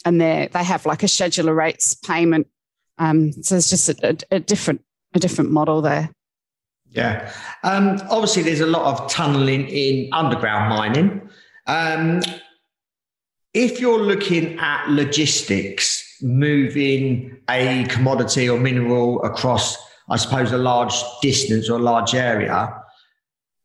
they 0.06 0.50
they 0.54 0.64
have 0.64 0.86
like 0.86 1.04
a 1.04 1.08
scheduler 1.08 1.56
rates 1.56 1.96
payment. 1.96 2.48
so 2.98 3.58
it's 3.58 3.70
just 3.70 3.90
a, 3.90 3.96
a, 4.32 4.38
a 4.38 4.40
different 4.40 4.82
a 5.14 5.20
different 5.20 5.52
model 5.52 5.82
there. 5.82 6.10
Yeah. 6.92 7.32
Um, 7.64 8.02
obviously, 8.10 8.44
there's 8.44 8.62
a 8.62 8.68
lot 8.68 8.86
of 8.86 9.12
tunneling 9.12 9.68
in 9.68 10.10
underground 10.12 10.70
mining. 10.70 11.30
Um, 11.68 12.22
if 13.54 13.80
you're 13.80 14.00
looking 14.00 14.58
at 14.60 14.90
logistics, 14.90 16.18
moving 16.22 17.40
a 17.50 17.86
commodity 17.86 18.50
or 18.50 18.60
mineral 18.60 19.24
across, 19.24 19.78
I 20.10 20.18
suppose, 20.18 20.52
a 20.52 20.58
large 20.58 20.94
distance 21.22 21.70
or 21.70 21.80
a 21.80 21.82
large 21.82 22.16
area, 22.16 22.76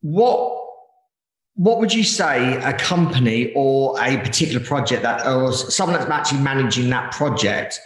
what 0.01 0.61
what 1.57 1.79
would 1.79 1.95
you 1.95 2.03
say 2.03 2.57
a 2.65 2.73
company 2.73 3.53
or 3.55 3.97
a 4.01 4.19
particular 4.19 4.65
project 4.65 5.03
that 5.03 5.25
or 5.25 5.53
someone 5.53 5.97
that's 5.99 6.11
actually 6.11 6.41
managing 6.41 6.91
that 6.91 7.13
project 7.13 7.81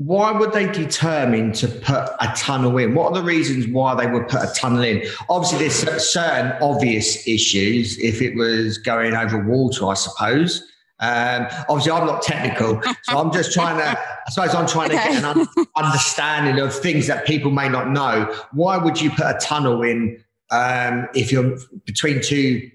why 0.00 0.32
would 0.32 0.52
they 0.52 0.66
determine 0.66 1.52
to 1.52 1.68
put 1.68 2.08
a 2.20 2.32
tunnel 2.34 2.78
in? 2.78 2.94
What 2.94 3.12
are 3.12 3.20
the 3.20 3.22
reasons 3.22 3.66
why 3.66 3.94
they 3.94 4.10
would 4.10 4.28
put 4.28 4.40
a 4.40 4.50
tunnel 4.56 4.82
in? 4.82 5.02
Obviously, 5.28 5.58
there's 5.58 6.10
certain 6.10 6.52
obvious 6.62 7.28
issues. 7.28 7.98
If 7.98 8.22
it 8.22 8.34
was 8.34 8.78
going 8.78 9.14
over 9.14 9.44
water, 9.44 9.86
I 9.88 9.92
suppose. 9.92 10.62
Um, 11.00 11.48
obviously, 11.68 11.92
I'm 11.92 12.06
not 12.06 12.22
technical, 12.22 12.80
so 13.02 13.18
I'm 13.18 13.30
just 13.30 13.52
trying 13.52 13.76
to. 13.76 13.90
I 13.90 14.30
suppose 14.30 14.54
I'm 14.54 14.66
trying 14.66 14.90
okay. 14.90 15.02
to 15.02 15.12
get 15.12 15.18
an 15.18 15.24
un- 15.26 15.66
understanding 15.76 16.64
of 16.64 16.74
things 16.74 17.06
that 17.06 17.26
people 17.26 17.50
may 17.50 17.68
not 17.68 17.90
know. 17.90 18.34
Why 18.52 18.78
would 18.78 18.98
you 18.98 19.10
put 19.10 19.26
a 19.26 19.38
tunnel 19.38 19.82
in 19.82 20.24
um, 20.50 21.08
if 21.14 21.30
you're 21.30 21.58
between 21.84 22.22
two 22.22 22.70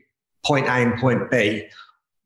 point 0.45 0.67
A 0.67 0.73
and 0.73 0.99
point 0.99 1.31
B? 1.31 1.69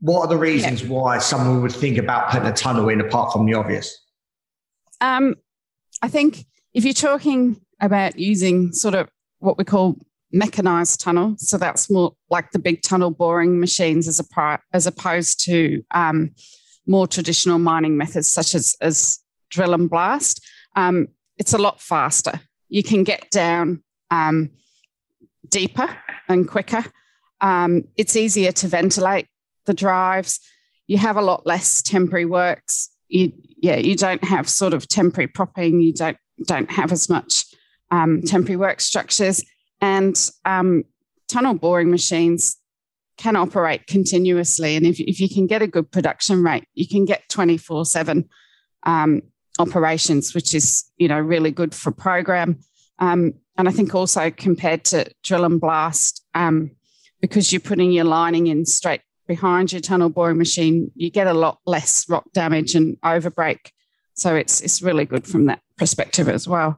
What 0.02 0.24
are 0.24 0.28
the 0.28 0.38
reasons 0.38 0.84
why 0.84 1.20
someone 1.20 1.62
would 1.62 1.72
think 1.72 1.98
about 1.98 2.32
putting 2.32 2.50
a 2.50 2.54
tunnel 2.54 2.90
in 2.90 3.00
apart 3.00 3.32
from 3.32 3.46
the 3.46 3.54
obvious? 3.54 3.98
Um, 5.02 5.36
I 6.02 6.08
think 6.08 6.46
if 6.74 6.84
you're 6.84 6.94
talking 6.94 7.60
about 7.82 8.18
using 8.20 8.74
sort 8.74 8.96
of 8.96 9.10
what 9.40 9.58
we 9.58 9.64
call 9.64 9.98
mechanized 10.32 11.00
tunnel, 11.00 11.36
so 11.38 11.58
that's 11.58 11.90
more 11.90 12.14
like 12.30 12.52
the 12.52 12.60
big 12.60 12.82
tunnel 12.82 13.12
boring 13.12 13.60
machines 13.60 14.08
as, 14.08 14.20
a, 14.20 14.60
as 14.74 14.88
opposed 14.88 15.44
to 15.46 15.84
um, 15.92 16.32
more 16.86 17.08
traditional 17.08 17.60
mining 17.60 17.98
methods 17.98 18.32
such 18.32 18.56
as, 18.56 18.76
as 18.82 19.20
drill 19.50 19.74
and 19.74 19.90
blast, 19.90 20.46
um, 20.76 21.08
it's 21.38 21.54
a 21.54 21.58
lot 21.58 21.82
faster. 21.82 22.40
You 22.68 22.84
can 22.84 23.04
get 23.04 23.32
down 23.32 23.84
um, 24.12 24.52
deeper 25.48 25.90
and 26.28 26.48
quicker. 26.48 26.84
Um, 27.42 27.86
it's 27.96 28.16
easier 28.16 28.52
to 28.52 28.68
ventilate 28.68 29.28
the 29.66 29.74
drives. 29.74 30.40
You 30.88 30.98
have 30.98 31.18
a 31.18 31.22
lot 31.22 31.46
less 31.46 31.82
temporary 31.82 32.26
works 32.26 32.90
you 33.10 33.34
yeah 33.62 33.78
you 33.78 33.96
don't 33.96 34.24
have 34.24 34.50
sort 34.50 34.74
of 34.74 34.88
temporary 34.88 35.28
propping 35.28 35.80
you 35.80 35.94
don't 35.94 36.18
don't 36.46 36.72
have 36.72 36.92
as 36.92 37.10
much 37.10 37.46
um, 37.92 38.22
temporary 38.22 38.58
work 38.58 38.82
structures. 38.82 39.44
And 39.82 40.16
um, 40.46 40.84
tunnel 41.28 41.54
boring 41.54 41.90
machines 41.90 42.58
can 43.18 43.36
operate 43.36 43.88
continuously. 43.88 44.76
And 44.76 44.86
if, 44.86 45.00
if 45.00 45.20
you 45.20 45.30
can 45.30 45.48
get 45.48 45.62
a 45.62 45.68
good 45.68 45.92
production 45.92 46.44
rate 46.44 46.66
you 46.74 46.88
can 46.88 47.06
get 47.06 47.28
24 47.30 47.86
7 47.86 48.30
um, 48.84 49.22
operations 49.58 50.34
which 50.34 50.56
is 50.56 50.90
you 50.98 51.08
know 51.08 51.20
really 51.20 51.52
good 51.52 51.76
for 51.76 51.92
program. 51.92 52.60
Um, 53.00 53.34
and 53.58 53.68
i 53.68 53.72
think 53.72 53.94
also 53.94 54.32
compared 54.32 54.86
to 54.86 55.06
drill 55.22 55.44
and 55.44 55.60
blast 55.60 56.26
um, 56.34 56.72
because 57.22 57.52
you're 57.52 57.60
putting 57.60 57.92
your 57.92 58.06
lining 58.06 58.48
in 58.48 58.66
straight 58.66 59.02
behind 59.30 59.72
your 59.72 59.80
tunnel 59.80 60.10
boring 60.10 60.40
machine, 60.40 60.92
you 60.96 61.12
get 61.12 61.28
a 61.28 61.34
lot 61.34 61.60
less 61.68 62.10
rock 62.10 62.26
damage 62.34 62.74
and 62.74 63.00
overbreak. 63.02 63.72
So 64.16 64.36
it's 64.36 64.60
it's 64.60 64.82
really 64.82 65.06
good 65.06 65.26
from 65.26 65.46
that 65.46 65.62
perspective 65.78 66.28
as 66.28 66.48
well. 66.48 66.78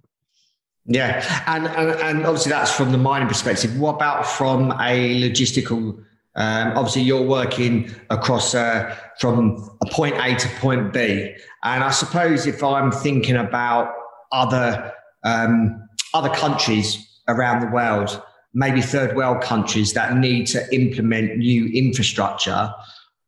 Yeah, 0.85 1.25
and 1.47 1.65
and, 1.65 1.89
and 2.01 2.25
obviously 2.25 2.51
that's 2.51 2.71
from 2.71 2.91
the 2.91 2.97
mining 2.97 3.29
perspective. 3.29 3.79
What 3.79 3.95
about 3.95 4.27
from 4.27 4.71
a 4.73 5.21
logistical? 5.21 6.03
Um, 6.35 6.77
obviously, 6.77 7.03
you're 7.03 7.25
working 7.25 7.89
across 8.09 8.53
uh, 8.53 8.95
from 9.19 9.69
a 9.81 9.89
point 9.89 10.15
A 10.17 10.35
to 10.35 10.47
point 10.59 10.91
B, 10.93 11.33
and 11.63 11.83
I 11.83 11.91
suppose 11.91 12.45
if 12.45 12.61
I'm 12.63 12.91
thinking 12.91 13.37
about 13.37 13.93
other 14.31 14.93
um, 15.23 15.87
other 16.13 16.29
countries 16.29 17.07
around 17.29 17.61
the 17.61 17.71
world, 17.71 18.21
maybe 18.53 18.81
third 18.81 19.15
world 19.15 19.41
countries 19.41 19.93
that 19.93 20.17
need 20.17 20.45
to 20.47 20.75
implement 20.75 21.37
new 21.37 21.67
infrastructure, 21.67 22.73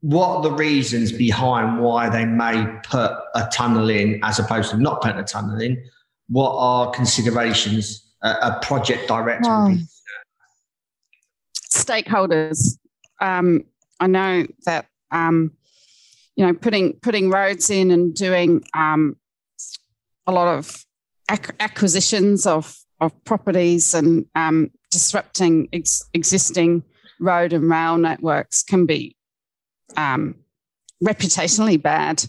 what 0.01 0.27
are 0.27 0.41
the 0.43 0.51
reasons 0.51 1.11
behind 1.13 1.79
why 1.79 2.09
they 2.09 2.25
may 2.25 2.65
put 2.83 3.11
a 3.35 3.47
tunnel 3.53 3.89
in 3.89 4.19
as 4.23 4.37
opposed 4.37 4.71
to 4.71 4.77
not 4.77 5.01
putting 5.01 5.17
a 5.17 5.23
tunnel 5.23 5.61
in? 5.61 5.81
What 6.27 6.53
are 6.57 6.91
considerations 6.91 8.03
a, 8.21 8.59
project 8.61 9.07
director? 9.07 9.49
Well, 9.49 9.77
stakeholders. 11.69 12.77
Um, 13.21 13.63
I 13.99 14.07
know 14.07 14.45
that 14.65 14.87
um, 15.11 15.53
you 16.35 16.45
know 16.45 16.53
putting 16.53 16.93
putting 17.01 17.29
roads 17.29 17.69
in 17.69 17.91
and 17.91 18.13
doing 18.13 18.63
um, 18.73 19.17
a 20.27 20.31
lot 20.31 20.57
of 20.57 20.85
ac- 21.31 21.53
acquisitions 21.59 22.45
of 22.45 22.77
of 22.99 23.11
properties 23.23 23.93
and 23.93 24.25
um, 24.35 24.71
disrupting 24.93 25.67
ex- 25.73 26.03
existing 26.13 26.83
road 27.19 27.51
and 27.51 27.69
rail 27.69 27.97
networks 27.97 28.63
can 28.63 28.85
be 28.85 29.15
um, 29.97 30.35
reputationally 31.03 31.81
bad 31.81 32.23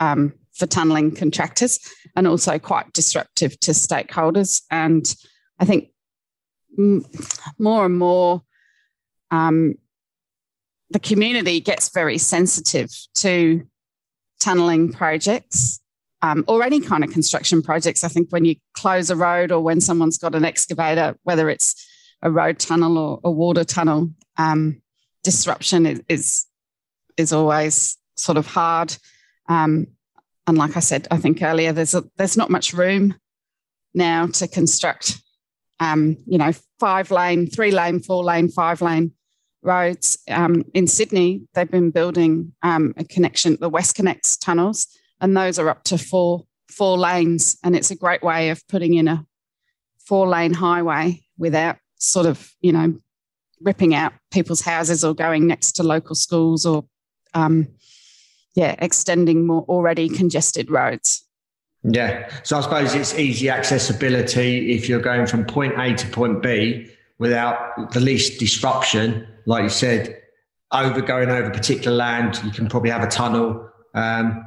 um, 0.00 0.34
for 0.52 0.66
tunnelling 0.66 1.16
contractors 1.16 1.78
and 2.16 2.26
also 2.26 2.58
quite 2.58 2.92
disruptive 2.92 3.58
to 3.60 3.70
stakeholders. 3.70 4.62
And 4.70 5.14
I 5.58 5.64
think 5.64 5.90
m- 6.76 7.06
more 7.58 7.86
and 7.86 7.96
more 7.96 8.42
um, 9.30 9.76
the 10.90 10.98
community 10.98 11.60
gets 11.60 11.90
very 11.90 12.18
sensitive 12.18 12.90
to 13.14 13.66
tunnelling 14.40 14.92
projects 14.92 15.80
um, 16.22 16.44
or 16.48 16.64
any 16.64 16.80
kind 16.80 17.04
of 17.04 17.10
construction 17.10 17.62
projects. 17.62 18.02
I 18.02 18.08
think 18.08 18.30
when 18.30 18.44
you 18.44 18.56
close 18.74 19.10
a 19.10 19.16
road 19.16 19.52
or 19.52 19.60
when 19.60 19.80
someone's 19.80 20.18
got 20.18 20.34
an 20.34 20.44
excavator, 20.44 21.16
whether 21.22 21.48
it's 21.48 21.86
a 22.22 22.30
road 22.30 22.58
tunnel 22.58 22.98
or 22.98 23.20
a 23.24 23.30
water 23.30 23.64
tunnel, 23.64 24.10
um, 24.36 24.80
disruption 25.22 25.86
is, 25.86 26.02
is, 26.08 26.46
is 27.16 27.32
always 27.32 27.96
sort 28.14 28.38
of 28.38 28.46
hard. 28.46 28.96
Um, 29.48 29.86
and 30.46 30.56
like 30.56 30.76
I 30.76 30.80
said, 30.80 31.06
I 31.10 31.18
think 31.18 31.42
earlier, 31.42 31.72
there's 31.72 31.94
a, 31.94 32.04
there's 32.16 32.36
not 32.36 32.50
much 32.50 32.72
room 32.72 33.14
now 33.94 34.26
to 34.26 34.48
construct, 34.48 35.20
um, 35.80 36.16
you 36.26 36.38
know, 36.38 36.52
five 36.78 37.10
lane, 37.10 37.48
three 37.48 37.70
lane, 37.70 38.00
four 38.00 38.24
lane, 38.24 38.48
five 38.48 38.80
lane 38.80 39.12
roads. 39.62 40.18
Um, 40.28 40.64
in 40.74 40.86
Sydney, 40.86 41.42
they've 41.54 41.70
been 41.70 41.90
building 41.90 42.52
um, 42.62 42.94
a 42.96 43.04
connection, 43.04 43.58
the 43.60 43.70
WestConnex 43.70 44.38
tunnels, 44.40 44.86
and 45.20 45.36
those 45.36 45.58
are 45.58 45.68
up 45.68 45.84
to 45.84 45.98
four 45.98 46.44
four 46.70 46.98
lanes, 46.98 47.56
and 47.64 47.74
it's 47.74 47.90
a 47.90 47.96
great 47.96 48.22
way 48.22 48.50
of 48.50 48.66
putting 48.68 48.94
in 48.94 49.08
a 49.08 49.24
four 50.06 50.28
lane 50.28 50.54
highway 50.54 51.20
without 51.36 51.76
sort 51.98 52.26
of, 52.26 52.52
you 52.60 52.72
know, 52.72 52.94
ripping 53.60 53.94
out 53.94 54.12
people's 54.30 54.60
houses 54.60 55.04
or 55.04 55.14
going 55.14 55.46
next 55.46 55.72
to 55.72 55.82
local 55.82 56.14
schools 56.14 56.64
or, 56.64 56.84
um, 57.34 57.68
yeah, 58.54 58.74
extending 58.78 59.46
more 59.46 59.62
already 59.68 60.08
congested 60.08 60.70
roads. 60.70 61.24
Yeah. 61.84 62.28
So 62.42 62.58
I 62.58 62.60
suppose 62.60 62.94
it's 62.94 63.14
easy 63.14 63.48
accessibility 63.48 64.72
if 64.72 64.88
you're 64.88 65.00
going 65.00 65.26
from 65.26 65.44
point 65.44 65.78
A 65.78 65.94
to 65.94 66.06
point 66.08 66.42
B 66.42 66.90
without 67.18 67.92
the 67.92 68.00
least 68.00 68.40
disruption. 68.40 69.26
Like 69.46 69.62
you 69.62 69.68
said, 69.68 70.20
over 70.72 71.00
going 71.00 71.30
over 71.30 71.50
particular 71.50 71.96
land, 71.96 72.40
you 72.44 72.50
can 72.50 72.68
probably 72.68 72.90
have 72.90 73.02
a 73.02 73.08
tunnel. 73.08 73.70
Um, 73.94 74.46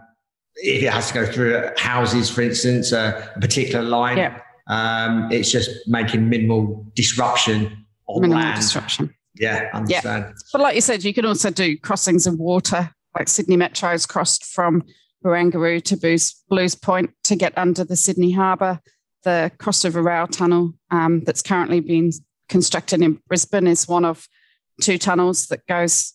if 0.55 0.83
it 0.83 0.91
has 0.91 1.07
to 1.07 1.13
go 1.13 1.25
through 1.25 1.69
houses, 1.77 2.29
for 2.29 2.41
instance, 2.41 2.91
uh, 2.91 3.25
a 3.35 3.39
particular 3.39 3.83
line, 3.83 4.17
yeah. 4.17 4.39
Um, 4.67 5.31
it's 5.31 5.51
just 5.51 5.69
making 5.87 6.29
minimal 6.29 6.85
disruption 6.95 7.85
on 8.07 8.21
Minimal 8.21 8.43
land. 8.43 8.59
disruption. 8.59 9.13
Yeah, 9.35 9.69
understand. 9.73 10.33
But 10.51 10.61
like 10.61 10.75
you 10.75 10.81
said, 10.81 11.03
you 11.03 11.13
can 11.13 11.25
also 11.25 11.49
do 11.49 11.77
crossings 11.77 12.27
of 12.27 12.37
water, 12.37 12.89
like 13.17 13.27
Sydney 13.27 13.57
Metro's 13.57 14.05
crossed 14.05 14.45
from 14.45 14.83
Barangaroo 15.23 15.81
to 15.83 15.97
Blues, 15.97 16.35
Blues 16.49 16.75
Point 16.75 17.11
to 17.23 17.35
get 17.35 17.57
under 17.57 17.83
the 17.83 17.95
Sydney 17.95 18.31
Harbour. 18.31 18.79
The 19.23 19.51
Cross 19.59 19.85
River 19.85 20.01
Rail 20.01 20.27
Tunnel 20.27 20.73
um, 20.89 21.23
that's 21.23 21.43
currently 21.43 21.79
being 21.79 22.11
constructed 22.49 23.01
in 23.01 23.21
Brisbane 23.27 23.67
is 23.67 23.87
one 23.87 24.03
of 24.03 24.27
two 24.81 24.97
tunnels 24.97 25.47
that 25.47 25.65
goes 25.67 26.13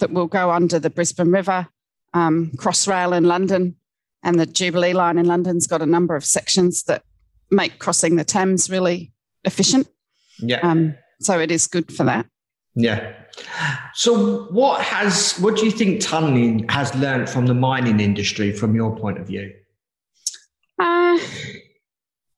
that 0.00 0.12
will 0.12 0.26
go 0.26 0.50
under 0.50 0.78
the 0.78 0.90
Brisbane 0.90 1.30
River. 1.32 1.66
Um, 2.14 2.52
Crossrail 2.56 3.16
in 3.16 3.24
London 3.24 3.76
and 4.22 4.38
the 4.38 4.46
Jubilee 4.46 4.92
line 4.92 5.18
in 5.18 5.26
London's 5.26 5.66
got 5.66 5.82
a 5.82 5.86
number 5.86 6.14
of 6.14 6.24
sections 6.24 6.84
that 6.84 7.02
make 7.52 7.78
crossing 7.78 8.16
the 8.16 8.24
Thames 8.24 8.70
really 8.70 9.12
efficient. 9.44 9.86
Yeah. 10.38 10.60
Um, 10.62 10.94
so 11.20 11.38
it 11.38 11.50
is 11.50 11.66
good 11.66 11.92
for 11.92 12.04
that. 12.04 12.26
Yeah. 12.74 13.12
So, 13.94 14.44
what 14.44 14.82
has 14.82 15.38
what 15.38 15.56
do 15.56 15.64
you 15.64 15.70
think 15.70 16.00
tunneling 16.00 16.66
has 16.68 16.94
learned 16.94 17.28
from 17.28 17.46
the 17.46 17.54
mining 17.54 18.00
industry, 18.00 18.52
from 18.52 18.74
your 18.74 18.96
point 18.96 19.18
of 19.18 19.26
view? 19.26 19.52
Uh, 20.78 21.18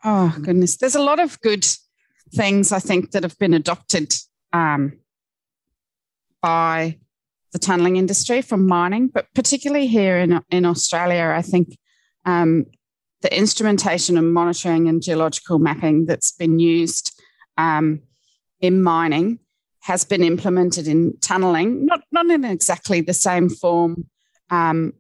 oh 0.04 0.37
goodness, 0.42 0.76
there's 0.76 0.97
a 0.97 1.02
lot 1.02 1.21
of 1.21 1.40
good 1.40 1.66
things 2.35 2.73
I 2.73 2.80
think 2.80 3.12
that 3.12 3.23
have 3.23 3.38
been 3.38 3.54
adopted 3.54 4.12
um, 4.52 4.99
by 6.42 6.99
the 7.52 7.59
tunneling 7.61 7.97
industry 7.97 8.42
from 8.42 8.66
mining, 8.66 9.09
but 9.09 9.26
particularly 9.35 9.87
here 9.87 10.18
in 10.18 10.42
in 10.50 10.64
Australia, 10.64 11.33
I 11.37 11.42
think 11.42 11.78
um, 12.25 12.66
the 13.25 13.35
instrumentation 13.35 14.19
and 14.19 14.35
monitoring 14.35 14.87
and 14.87 15.02
geological 15.02 15.59
mapping 15.59 16.04
that's 16.04 16.33
been 16.33 16.59
used 16.59 17.19
um, 17.57 18.02
in 18.61 18.83
mining 18.83 19.38
has 19.81 20.04
been 20.04 20.23
implemented 20.23 20.87
in 20.87 21.14
tunneling, 21.23 21.87
not, 21.87 22.02
not 22.12 22.26
in 22.26 22.45
exactly 22.45 23.00
the 23.00 23.14
same 23.14 23.49
form, 23.49 24.07
um, 24.50 24.93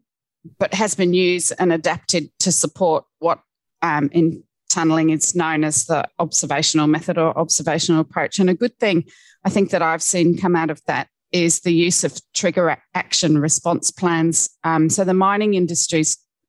but 0.58 0.72
has 0.72 0.94
been 0.94 1.12
used 1.12 1.52
and 1.58 1.70
adapted 1.70 2.30
to 2.38 2.50
support 2.50 3.04
what 3.18 3.40
um, 3.82 4.08
in 4.12 4.42
tunneling 4.70 5.10
is 5.10 5.34
known 5.34 5.62
as 5.62 5.84
the 5.84 6.02
observational 6.18 6.86
method 6.86 7.18
or 7.18 7.38
observational 7.38 8.00
approach. 8.00 8.38
And 8.38 8.48
a 8.48 8.54
good 8.54 8.78
thing 8.78 9.04
I 9.44 9.50
think 9.50 9.68
that 9.70 9.82
I've 9.82 10.02
seen 10.02 10.38
come 10.38 10.56
out 10.56 10.70
of 10.70 10.80
that 10.86 11.08
is 11.30 11.60
the 11.60 11.74
use 11.74 12.04
of 12.04 12.18
trigger 12.32 12.74
action 12.94 13.36
response 13.36 13.90
plans. 13.90 14.48
Um, 14.64 14.88
so 14.88 15.04
the 15.04 15.12
mining 15.12 15.52
industry 15.52 16.04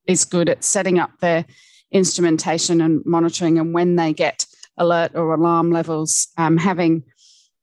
is 0.08 0.26
good 0.26 0.50
at 0.50 0.64
setting 0.64 1.00
up 1.00 1.12
their 1.20 1.46
instrumentation 1.92 2.82
and 2.82 3.06
monitoring, 3.06 3.60
and 3.60 3.74
when 3.74 3.96
they 3.96 4.14
get 4.14 4.46
alert 4.78 5.12
or 5.16 5.34
alarm 5.34 5.72
levels, 5.72 6.28
um, 6.38 6.58
having 6.58 7.04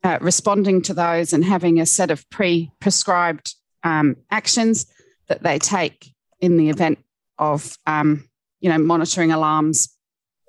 uh, 0.04 0.18
responding 0.20 0.82
to 0.82 0.94
those 0.94 1.32
and 1.32 1.44
having 1.44 1.80
a 1.80 1.87
set 1.87 2.11
of 2.11 2.28
pre 2.30 2.70
prescribed 2.80 3.54
um, 3.84 4.16
actions 4.30 4.87
that 5.28 5.42
they 5.42 5.59
take 5.59 6.12
in 6.40 6.57
the 6.57 6.70
event 6.70 6.98
of 7.38 7.76
um, 7.87 8.28
you 8.61 8.70
know 8.70 8.78
monitoring 8.78 9.33
alarms 9.33 9.96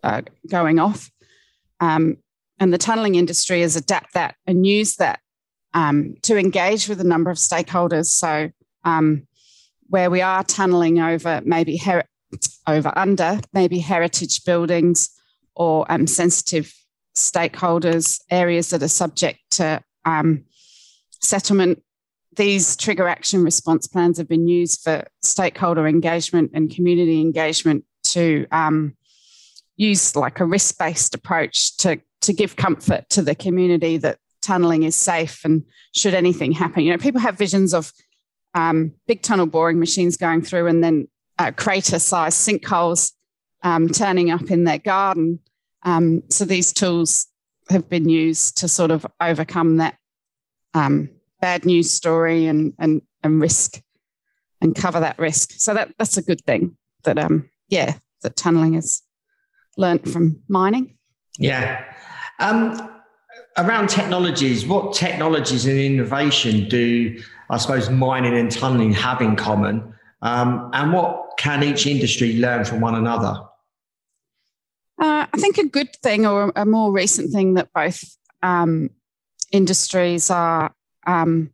uh, 0.03 0.21
going 0.49 0.79
off. 0.79 1.09
Um, 1.79 2.17
and 2.59 2.71
the 2.71 2.77
tunneling 2.77 3.15
industry 3.15 3.61
has 3.61 3.75
adapt 3.75 4.13
that 4.13 4.35
and 4.45 4.65
use 4.65 4.95
that 4.97 5.19
um, 5.73 6.15
to 6.21 6.37
engage 6.37 6.87
with 6.87 7.01
a 7.01 7.03
number 7.03 7.29
of 7.29 7.37
stakeholders. 7.37 8.05
So 8.05 8.51
um, 8.83 9.27
where 9.93 10.09
we 10.09 10.21
are 10.21 10.43
tunneling 10.43 10.99
over 10.99 11.39
maybe 11.45 11.77
her- 11.77 12.07
over 12.65 12.91
under 12.95 13.39
maybe 13.53 13.77
heritage 13.77 14.43
buildings 14.43 15.07
or 15.55 15.85
um, 15.87 16.07
sensitive 16.07 16.73
stakeholders, 17.15 18.19
areas 18.31 18.71
that 18.71 18.81
are 18.81 18.87
subject 18.87 19.37
to 19.51 19.79
um, 20.03 20.45
settlement. 21.21 21.83
These 22.35 22.75
trigger 22.75 23.07
action 23.07 23.43
response 23.43 23.85
plans 23.85 24.17
have 24.17 24.27
been 24.27 24.47
used 24.47 24.81
for 24.81 25.05
stakeholder 25.21 25.87
engagement 25.87 26.49
and 26.55 26.73
community 26.73 27.21
engagement 27.21 27.85
to 28.05 28.47
um, 28.51 28.97
use 29.77 30.15
like 30.15 30.39
a 30.39 30.45
risk 30.45 30.79
based 30.79 31.13
approach 31.13 31.77
to, 31.77 32.01
to 32.21 32.33
give 32.33 32.55
comfort 32.55 33.07
to 33.11 33.21
the 33.21 33.35
community 33.35 33.97
that 33.97 34.17
tunneling 34.41 34.81
is 34.81 34.95
safe 34.95 35.45
and 35.45 35.63
should 35.93 36.15
anything 36.15 36.51
happen. 36.51 36.81
You 36.83 36.93
know, 36.93 36.97
people 36.97 37.21
have 37.21 37.37
visions 37.37 37.75
of 37.75 37.93
um, 38.53 38.93
big 39.07 39.21
tunnel 39.21 39.45
boring 39.45 39.79
machines 39.79 40.17
going 40.17 40.41
through 40.41 40.67
and 40.67 40.83
then 40.83 41.07
uh, 41.39 41.51
crater 41.51 41.99
sized 41.99 42.37
sinkholes 42.37 43.13
um, 43.63 43.89
turning 43.89 44.29
up 44.31 44.51
in 44.51 44.63
their 44.63 44.77
garden. 44.77 45.39
Um, 45.83 46.23
so 46.29 46.45
these 46.45 46.71
tools 46.73 47.27
have 47.69 47.89
been 47.89 48.09
used 48.09 48.57
to 48.57 48.67
sort 48.67 48.91
of 48.91 49.05
overcome 49.19 49.77
that 49.77 49.97
um, 50.73 51.09
bad 51.41 51.65
news 51.65 51.91
story 51.91 52.47
and, 52.47 52.73
and, 52.79 53.01
and 53.23 53.41
risk 53.41 53.81
and 54.61 54.75
cover 54.75 54.99
that 54.99 55.19
risk. 55.19 55.51
So 55.57 55.73
that, 55.73 55.93
that's 55.97 56.17
a 56.17 56.21
good 56.21 56.41
thing 56.41 56.77
that, 57.03 57.17
um, 57.17 57.49
yeah, 57.67 57.95
that 58.21 58.35
tunneling 58.35 58.73
has 58.73 59.01
learnt 59.77 60.07
from 60.07 60.41
mining. 60.47 60.97
Yeah. 61.37 61.83
Um, 62.39 62.89
around 63.57 63.89
technologies, 63.89 64.65
what 64.65 64.93
technologies 64.93 65.65
and 65.65 65.77
innovation 65.79 66.67
do, 66.69 67.21
I 67.53 67.57
suppose, 67.57 67.89
mining 67.89 68.33
and 68.33 68.51
tunneling 68.51 68.93
have 68.93 69.21
in 69.21 69.35
common? 69.35 69.93
Um, 70.23 70.71
and 70.73 70.91
what 70.91 71.37
can 71.37 71.63
each 71.63 71.85
industry 71.85 72.37
learn 72.37 72.65
from 72.65 72.81
one 72.81 72.95
another? 72.95 73.39
Uh, 74.99 75.27
I 75.31 75.37
think 75.37 75.57
a 75.57 75.67
good 75.67 75.95
thing 75.97 76.25
or 76.25 76.51
a 76.55 76.65
more 76.65 76.91
recent 76.91 77.31
thing 77.31 77.53
that 77.55 77.71
both 77.73 78.03
um, 78.41 78.89
industries 79.51 80.31
are 80.31 80.73
um, 81.05 81.51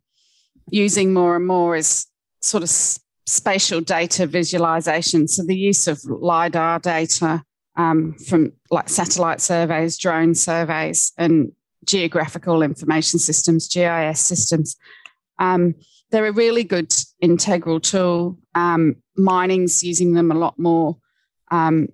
using 0.71 1.13
more 1.13 1.35
and 1.35 1.45
more 1.45 1.75
is 1.75 2.05
sort 2.41 2.63
of 2.63 2.69
spatial 2.69 3.81
data 3.81 4.25
visualization. 4.25 5.27
So 5.27 5.43
the 5.43 5.57
use 5.57 5.87
of 5.87 6.01
LIDAR 6.05 6.79
data 6.79 7.43
um, 7.75 8.13
from 8.13 8.53
like 8.71 8.87
satellite 8.87 9.41
surveys, 9.41 9.97
drone 9.97 10.33
surveys, 10.33 11.11
and 11.17 11.51
geographical 11.85 12.61
information 12.61 13.19
systems, 13.19 13.67
GIS 13.67 14.19
systems. 14.19 14.75
Um, 15.39 15.75
they're 16.11 16.27
a 16.27 16.31
really 16.31 16.63
good 16.63 16.93
integral 17.21 17.79
tool. 17.79 18.37
Um, 18.55 18.97
mining's 19.15 19.83
using 19.83 20.13
them 20.13 20.31
a 20.31 20.35
lot 20.35 20.57
more 20.57 20.97
um, 21.51 21.87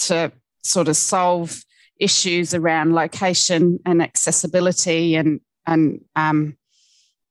to 0.00 0.32
sort 0.62 0.88
of 0.88 0.96
solve 0.96 1.64
issues 1.98 2.54
around 2.54 2.94
location 2.94 3.78
and 3.86 4.02
accessibility 4.02 5.14
and 5.14 5.40
and 5.66 6.04
um, 6.16 6.56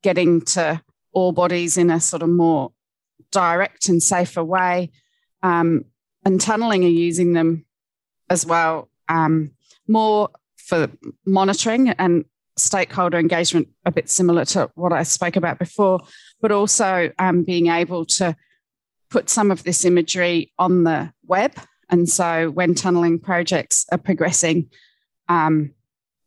getting 0.02 0.40
to 0.40 0.80
ore 1.12 1.32
bodies 1.32 1.76
in 1.76 1.90
a 1.90 2.00
sort 2.00 2.22
of 2.22 2.30
more 2.30 2.72
direct 3.30 3.88
and 3.88 4.02
safer 4.02 4.42
way. 4.42 4.90
Um, 5.42 5.84
and 6.24 6.40
tunneling 6.40 6.84
are 6.84 6.88
using 6.88 7.32
them 7.32 7.66
as 8.30 8.46
well, 8.46 8.88
um, 9.08 9.50
more 9.88 10.30
for 10.56 10.88
monitoring 11.26 11.90
and 11.90 12.24
stakeholder 12.56 13.18
engagement, 13.18 13.68
a 13.84 13.90
bit 13.90 14.10
similar 14.10 14.44
to 14.46 14.70
what 14.74 14.92
I 14.92 15.02
spoke 15.02 15.36
about 15.36 15.58
before, 15.58 16.00
but 16.40 16.52
also 16.52 17.10
um, 17.18 17.42
being 17.42 17.68
able 17.68 18.04
to 18.04 18.36
put 19.10 19.28
some 19.28 19.50
of 19.50 19.62
this 19.64 19.84
imagery 19.84 20.52
on 20.58 20.84
the 20.84 21.12
web 21.26 21.52
and 21.92 22.08
so 22.08 22.50
when 22.50 22.74
tunneling 22.74 23.18
projects 23.18 23.84
are 23.92 23.98
progressing, 23.98 24.70
um, 25.28 25.72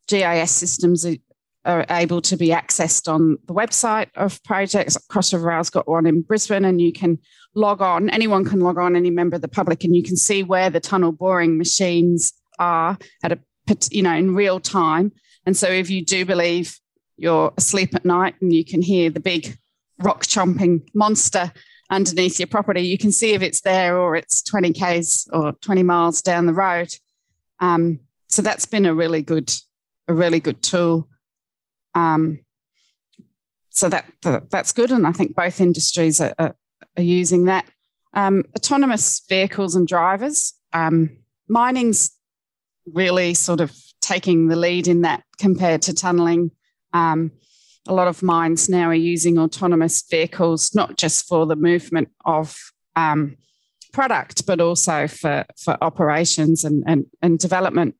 GIS 0.06 0.52
systems 0.52 1.04
are, 1.04 1.16
are, 1.64 1.84
able 1.90 2.22
to 2.22 2.36
be 2.36 2.50
accessed 2.50 3.12
on 3.12 3.36
the 3.46 3.52
website 3.52 4.06
of 4.14 4.42
projects. 4.44 4.96
Cross 5.08 5.32
River 5.32 5.48
Rail's 5.48 5.68
got 5.68 5.88
one 5.88 6.06
in 6.06 6.22
Brisbane, 6.22 6.64
and 6.64 6.80
you 6.80 6.92
can 6.92 7.18
log 7.56 7.82
on. 7.82 8.08
Anyone 8.10 8.44
can 8.44 8.60
log 8.60 8.78
on, 8.78 8.94
any 8.94 9.10
member 9.10 9.34
of 9.34 9.42
the 9.42 9.48
public, 9.48 9.82
and 9.82 9.94
you 9.94 10.04
can 10.04 10.16
see 10.16 10.44
where 10.44 10.70
the 10.70 10.78
tunnel 10.78 11.10
boring 11.10 11.58
machines 11.58 12.32
are 12.60 12.96
at 13.24 13.32
a 13.32 13.38
you 13.90 14.04
know 14.04 14.14
in 14.14 14.36
real 14.36 14.60
time. 14.60 15.10
And 15.46 15.56
so 15.56 15.68
if 15.68 15.88
you 15.88 16.04
do 16.04 16.26
believe 16.26 16.78
you're 17.16 17.54
asleep 17.56 17.94
at 17.94 18.04
night 18.04 18.34
and 18.40 18.52
you 18.52 18.64
can 18.64 18.82
hear 18.82 19.08
the 19.08 19.20
big 19.20 19.56
rock 19.98 20.24
chomping 20.24 20.86
monster 20.92 21.52
underneath 21.88 22.38
your 22.38 22.48
property, 22.48 22.82
you 22.82 22.98
can 22.98 23.12
see 23.12 23.32
if 23.32 23.42
it's 23.42 23.60
there 23.60 23.96
or 23.96 24.16
it's 24.16 24.42
20 24.42 24.72
k's 24.72 25.28
or 25.32 25.52
20 25.52 25.84
miles 25.84 26.20
down 26.20 26.46
the 26.46 26.52
road. 26.52 26.92
Um, 27.60 28.00
so 28.28 28.42
that's 28.42 28.66
been 28.66 28.86
a 28.86 28.94
really 28.94 29.22
good, 29.22 29.52
a 30.08 30.14
really 30.14 30.40
good 30.40 30.62
tool. 30.62 31.08
Um, 31.94 32.40
so 33.70 33.88
that, 33.88 34.06
that, 34.22 34.50
that's 34.50 34.72
good, 34.72 34.90
and 34.90 35.06
I 35.06 35.12
think 35.12 35.36
both 35.36 35.60
industries 35.60 36.20
are, 36.20 36.34
are, 36.38 36.56
are 36.96 37.02
using 37.02 37.44
that. 37.44 37.66
Um, 38.14 38.44
autonomous 38.56 39.22
vehicles 39.28 39.74
and 39.74 39.86
drivers. 39.86 40.54
Um, 40.72 41.18
mining's 41.48 42.10
really 42.86 43.34
sort 43.34 43.60
of 43.60 43.76
taking 44.00 44.48
the 44.48 44.56
lead 44.56 44.88
in 44.88 45.02
that 45.02 45.24
compared 45.38 45.82
to 45.82 45.94
tunneling. 45.94 46.50
Um, 46.92 47.32
a 47.88 47.94
lot 47.94 48.08
of 48.08 48.22
mines 48.22 48.68
now 48.68 48.88
are 48.88 48.94
using 48.94 49.38
autonomous 49.38 50.02
vehicles, 50.10 50.74
not 50.74 50.96
just 50.96 51.26
for 51.26 51.46
the 51.46 51.56
movement 51.56 52.08
of 52.24 52.58
um, 52.96 53.36
product, 53.92 54.46
but 54.46 54.60
also 54.60 55.06
for, 55.06 55.44
for 55.56 55.78
operations 55.80 56.64
and, 56.64 56.82
and, 56.86 57.06
and 57.22 57.38
development. 57.38 57.94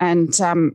And 0.00 0.38
um, 0.40 0.72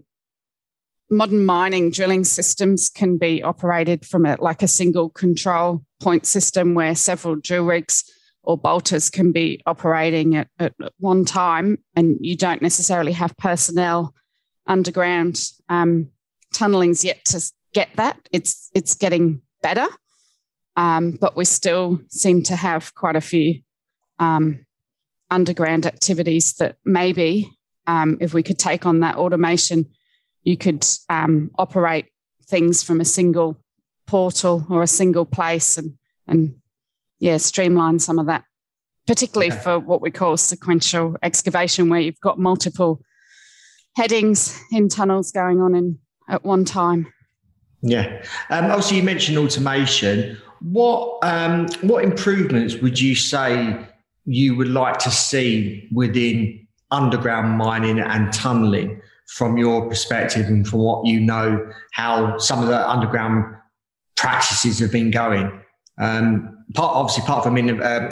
modern 1.09 1.45
mining 1.45 1.91
drilling 1.91 2.23
systems 2.23 2.89
can 2.89 3.17
be 3.17 3.43
operated 3.43 4.05
from 4.05 4.25
a, 4.25 4.35
like 4.39 4.63
a 4.63 4.67
single 4.67 5.09
control 5.09 5.85
point 6.01 6.25
system 6.25 6.73
where 6.73 6.95
several 6.95 7.35
drill 7.35 7.65
rigs 7.65 8.03
or 8.43 8.57
bolters 8.57 9.09
can 9.09 9.31
be 9.31 9.61
operating 9.65 10.35
at, 10.35 10.49
at 10.59 10.73
one 10.99 11.23
time, 11.23 11.77
and 11.95 12.17
you 12.19 12.35
don't 12.35 12.61
necessarily 12.61 13.13
have 13.13 13.37
personnel 13.37 14.13
underground. 14.67 15.39
Um, 15.69 16.09
tunneling's 16.53 17.03
yet 17.03 17.23
to 17.25 17.41
get 17.73 17.89
that. 17.95 18.17
It's 18.31 18.69
it's 18.73 18.95
getting 18.95 19.41
better, 19.61 19.87
um, 20.75 21.17
but 21.19 21.35
we 21.35 21.45
still 21.45 22.01
seem 22.09 22.43
to 22.43 22.55
have 22.55 22.93
quite 22.95 23.15
a 23.15 23.21
few 23.21 23.61
um, 24.19 24.65
underground 25.29 25.85
activities 25.85 26.53
that 26.53 26.77
maybe, 26.85 27.49
um, 27.87 28.17
if 28.21 28.33
we 28.33 28.43
could 28.43 28.59
take 28.59 28.85
on 28.85 28.99
that 29.01 29.15
automation, 29.15 29.89
you 30.43 30.57
could 30.57 30.85
um, 31.09 31.51
operate 31.57 32.07
things 32.45 32.83
from 32.83 33.01
a 33.01 33.05
single 33.05 33.57
portal 34.05 34.65
or 34.69 34.83
a 34.83 34.87
single 34.87 35.25
place 35.25 35.77
and 35.77 35.97
and 36.27 36.55
yeah, 37.19 37.37
streamline 37.37 37.99
some 37.99 38.19
of 38.19 38.25
that, 38.25 38.43
particularly 39.07 39.51
okay. 39.51 39.61
for 39.61 39.79
what 39.79 40.01
we 40.01 40.11
call 40.11 40.35
sequential 40.35 41.15
excavation, 41.23 41.89
where 41.89 42.01
you've 42.01 42.19
got 42.19 42.37
multiple 42.37 43.01
headings 43.95 44.59
in 44.71 44.89
tunnels 44.89 45.31
going 45.31 45.61
on 45.61 45.75
in 45.75 45.99
at 46.29 46.43
one 46.43 46.65
time. 46.65 47.11
Yeah. 47.81 48.23
Um, 48.49 48.65
obviously, 48.65 48.97
you 48.97 49.03
mentioned 49.03 49.37
automation. 49.37 50.37
What 50.61 51.19
um, 51.23 51.67
what 51.81 52.03
improvements 52.03 52.75
would 52.75 52.99
you 52.99 53.15
say 53.15 53.77
you 54.25 54.55
would 54.55 54.69
like 54.69 54.99
to 54.99 55.11
see 55.11 55.89
within 55.91 56.65
underground 56.91 57.57
mining 57.57 57.99
and 57.99 58.31
tunneling 58.31 59.01
from 59.27 59.57
your 59.57 59.89
perspective 59.89 60.47
and 60.47 60.65
from 60.67 60.79
what 60.79 61.05
you 61.05 61.19
know 61.19 61.69
how 61.91 62.37
some 62.37 62.61
of 62.61 62.67
the 62.67 62.89
underground 62.89 63.43
practices 64.15 64.79
have 64.79 64.91
been 64.91 65.11
going? 65.11 65.51
Um, 65.99 66.63
part 66.73 66.95
obviously 66.95 67.23
apart 67.23 67.43
from 67.43 67.57
uh, 67.57 68.09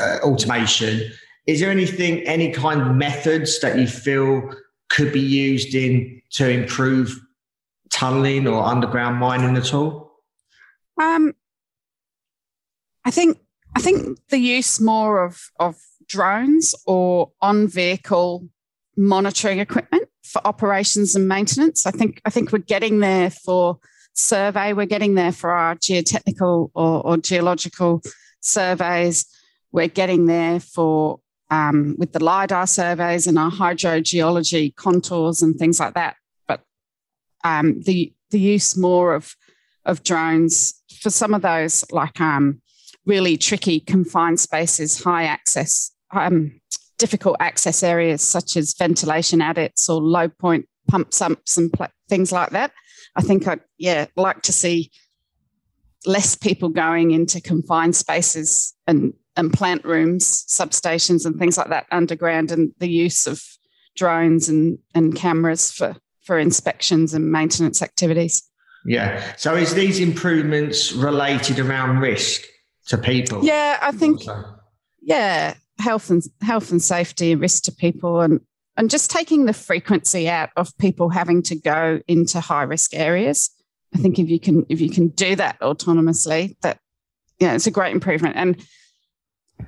uh, 0.00 0.18
automation, 0.24 1.08
is 1.46 1.60
there 1.60 1.70
anything, 1.70 2.20
any 2.26 2.50
kind 2.50 2.80
of 2.80 2.96
methods 2.96 3.60
that 3.60 3.78
you 3.78 3.86
feel 3.86 4.50
could 4.90 5.12
be 5.12 5.20
used 5.20 5.74
in 5.74 6.22
to 6.30 6.48
improve 6.48 7.18
tunneling 7.90 8.46
or 8.46 8.62
underground 8.62 9.18
mining 9.18 9.56
at 9.56 9.72
all? 9.74 10.20
Um, 11.00 11.34
I 13.04 13.10
think 13.10 13.38
I 13.76 13.80
think 13.80 14.18
the 14.28 14.38
use 14.38 14.80
more 14.80 15.24
of 15.24 15.50
of 15.58 15.76
drones 16.06 16.74
or 16.86 17.32
on 17.40 17.66
vehicle 17.68 18.48
monitoring 18.96 19.58
equipment 19.58 20.08
for 20.22 20.46
operations 20.46 21.14
and 21.14 21.28
maintenance. 21.28 21.86
I 21.86 21.90
think 21.90 22.20
I 22.24 22.30
think 22.30 22.52
we're 22.52 22.58
getting 22.58 23.00
there 23.00 23.30
for 23.30 23.78
survey. 24.14 24.72
We're 24.72 24.86
getting 24.86 25.14
there 25.14 25.32
for 25.32 25.50
our 25.50 25.74
geotechnical 25.76 26.70
or, 26.74 27.06
or 27.06 27.16
geological 27.16 28.02
surveys. 28.40 29.26
We're 29.72 29.88
getting 29.88 30.26
there 30.26 30.60
for 30.60 31.20
um, 31.54 31.94
with 31.98 32.12
the 32.12 32.24
LIDAR 32.24 32.66
surveys 32.66 33.28
and 33.28 33.38
our 33.38 33.50
hydrogeology 33.50 34.74
contours 34.74 35.40
and 35.40 35.56
things 35.56 35.78
like 35.78 35.94
that. 35.94 36.16
But 36.48 36.60
um, 37.44 37.80
the 37.82 38.12
the 38.30 38.40
use 38.40 38.76
more 38.76 39.14
of 39.14 39.36
of 39.84 40.02
drones 40.02 40.82
for 41.00 41.10
some 41.10 41.32
of 41.32 41.42
those 41.42 41.84
like 41.92 42.20
um, 42.20 42.60
really 43.06 43.36
tricky 43.36 43.78
confined 43.78 44.40
spaces, 44.40 45.02
high 45.04 45.24
access, 45.24 45.92
um, 46.12 46.60
difficult 46.98 47.36
access 47.38 47.82
areas 47.84 48.22
such 48.22 48.56
as 48.56 48.74
ventilation 48.76 49.40
adits 49.40 49.88
or 49.88 50.00
low 50.00 50.28
point 50.28 50.66
pump 50.88 51.14
sumps 51.14 51.56
and 51.56 51.72
pl- 51.72 51.86
things 52.08 52.32
like 52.32 52.50
that. 52.50 52.72
I 53.14 53.22
think 53.22 53.46
I'd 53.46 53.60
yeah 53.78 54.06
like 54.16 54.42
to 54.42 54.52
see 54.52 54.90
less 56.04 56.34
people 56.34 56.68
going 56.68 57.12
into 57.12 57.40
confined 57.40 57.94
spaces 57.94 58.74
and 58.88 59.14
and 59.36 59.52
plant 59.52 59.84
rooms, 59.84 60.44
substations, 60.48 61.26
and 61.26 61.38
things 61.38 61.58
like 61.58 61.68
that 61.68 61.86
underground, 61.90 62.50
and 62.50 62.72
the 62.78 62.88
use 62.88 63.26
of 63.26 63.42
drones 63.96 64.48
and 64.48 64.78
and 64.94 65.16
cameras 65.16 65.70
for 65.70 65.96
for 66.22 66.38
inspections 66.38 67.14
and 67.14 67.30
maintenance 67.30 67.82
activities. 67.82 68.42
Yeah. 68.86 69.34
So 69.36 69.54
is 69.54 69.74
these 69.74 70.00
improvements 70.00 70.92
related 70.92 71.58
around 71.58 71.98
risk 71.98 72.42
to 72.88 72.98
people? 72.98 73.44
Yeah, 73.44 73.78
I 73.80 73.92
think. 73.92 74.22
Yeah, 75.00 75.54
health 75.78 76.10
and 76.10 76.22
health 76.40 76.70
and 76.70 76.82
safety 76.82 77.32
and 77.32 77.40
risk 77.40 77.64
to 77.64 77.72
people, 77.72 78.20
and 78.20 78.40
and 78.76 78.90
just 78.90 79.10
taking 79.10 79.46
the 79.46 79.52
frequency 79.52 80.28
out 80.28 80.50
of 80.56 80.76
people 80.78 81.08
having 81.08 81.42
to 81.44 81.56
go 81.56 82.00
into 82.08 82.40
high 82.40 82.62
risk 82.62 82.94
areas. 82.94 83.50
I 83.94 83.98
think 83.98 84.18
if 84.18 84.28
you 84.28 84.40
can 84.40 84.66
if 84.68 84.80
you 84.80 84.90
can 84.90 85.08
do 85.08 85.36
that 85.36 85.60
autonomously, 85.60 86.56
that 86.62 86.78
yeah, 87.38 87.54
it's 87.54 87.66
a 87.66 87.70
great 87.70 87.92
improvement. 87.92 88.36
And 88.36 88.64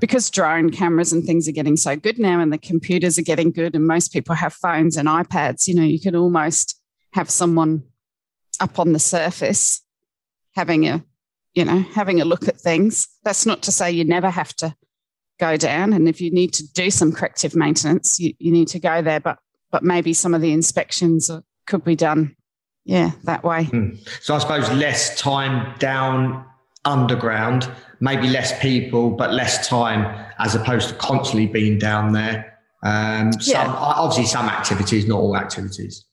because 0.00 0.30
drone 0.30 0.70
cameras 0.70 1.12
and 1.12 1.24
things 1.24 1.48
are 1.48 1.52
getting 1.52 1.76
so 1.76 1.96
good 1.96 2.18
now, 2.18 2.40
and 2.40 2.52
the 2.52 2.58
computers 2.58 3.18
are 3.18 3.22
getting 3.22 3.50
good, 3.50 3.74
and 3.74 3.86
most 3.86 4.12
people 4.12 4.34
have 4.34 4.52
phones 4.52 4.96
and 4.96 5.08
iPads, 5.08 5.66
you 5.66 5.74
know, 5.74 5.82
you 5.82 6.00
can 6.00 6.16
almost 6.16 6.80
have 7.12 7.30
someone 7.30 7.82
up 8.60 8.78
on 8.78 8.92
the 8.92 8.98
surface 8.98 9.82
having 10.54 10.86
a 10.86 11.04
you 11.54 11.64
know 11.64 11.80
having 11.94 12.20
a 12.20 12.24
look 12.24 12.48
at 12.48 12.60
things. 12.60 13.08
That's 13.24 13.46
not 13.46 13.62
to 13.62 13.72
say 13.72 13.90
you 13.90 14.04
never 14.04 14.30
have 14.30 14.54
to 14.56 14.74
go 15.38 15.56
down. 15.56 15.92
And 15.92 16.08
if 16.08 16.20
you 16.20 16.30
need 16.30 16.52
to 16.54 16.72
do 16.72 16.90
some 16.90 17.12
corrective 17.12 17.54
maintenance, 17.54 18.18
you, 18.18 18.34
you 18.38 18.52
need 18.52 18.68
to 18.68 18.78
go 18.78 19.02
there. 19.02 19.20
But 19.20 19.38
but 19.70 19.82
maybe 19.82 20.12
some 20.12 20.34
of 20.34 20.40
the 20.40 20.52
inspections 20.52 21.30
could 21.66 21.84
be 21.84 21.96
done, 21.96 22.36
yeah, 22.84 23.12
that 23.24 23.44
way. 23.44 23.64
Hmm. 23.64 23.90
So 24.20 24.34
I 24.34 24.38
suppose 24.38 24.70
less 24.70 25.18
time 25.18 25.74
down 25.78 26.44
underground, 26.86 27.70
maybe 28.00 28.28
less 28.28 28.58
people, 28.60 29.10
but 29.10 29.32
less 29.32 29.68
time 29.68 30.26
as 30.38 30.54
opposed 30.54 30.88
to 30.88 30.94
constantly 30.94 31.46
being 31.46 31.78
down 31.78 32.12
there. 32.12 32.58
Um, 32.82 33.32
some, 33.32 33.66
yeah. 33.66 33.74
obviously 33.76 34.26
some 34.26 34.46
activities, 34.46 35.06
not 35.06 35.18
all 35.18 35.36
activities. 35.36 36.04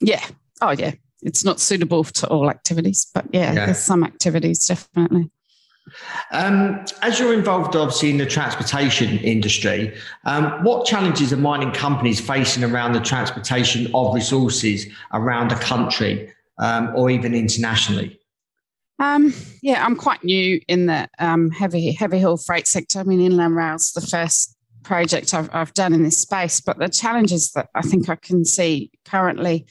Yeah. 0.00 0.24
Oh 0.60 0.70
yeah. 0.70 0.92
It's 1.22 1.44
not 1.44 1.60
suitable 1.60 2.04
to 2.04 2.26
all 2.28 2.50
activities, 2.50 3.06
but 3.14 3.26
yeah, 3.32 3.52
yeah. 3.52 3.66
there's 3.66 3.78
some 3.78 4.02
activities 4.04 4.66
definitely. 4.66 5.30
Um, 6.32 6.84
as 7.02 7.18
you're 7.18 7.34
involved, 7.34 7.74
obviously, 7.74 8.10
in 8.10 8.18
the 8.18 8.26
transportation 8.26 9.18
industry, 9.18 9.94
um, 10.24 10.62
what 10.62 10.86
challenges 10.86 11.32
are 11.32 11.36
mining 11.36 11.72
companies 11.72 12.20
facing 12.20 12.62
around 12.62 12.92
the 12.92 13.00
transportation 13.00 13.90
of 13.94 14.14
resources 14.14 14.86
around 15.12 15.50
the 15.50 15.56
country 15.56 16.32
um, 16.58 16.92
or 16.94 17.10
even 17.10 17.34
internationally? 17.34 18.19
Um, 19.00 19.32
yeah, 19.62 19.84
I'm 19.84 19.96
quite 19.96 20.22
new 20.22 20.60
in 20.68 20.84
the 20.86 21.08
um, 21.18 21.50
heavy 21.50 21.90
heavy 21.92 22.20
haul 22.20 22.36
freight 22.36 22.66
sector. 22.66 23.00
I 23.00 23.04
mean, 23.04 23.20
Inland 23.20 23.56
Rail's 23.56 23.92
the 23.92 24.02
first 24.02 24.54
project 24.82 25.32
I've, 25.32 25.48
I've 25.54 25.72
done 25.72 25.94
in 25.94 26.02
this 26.02 26.18
space, 26.18 26.60
but 26.60 26.78
the 26.78 26.88
challenges 26.88 27.52
that 27.52 27.70
I 27.74 27.80
think 27.80 28.10
I 28.10 28.16
can 28.16 28.44
see 28.44 28.90
currently 29.06 29.66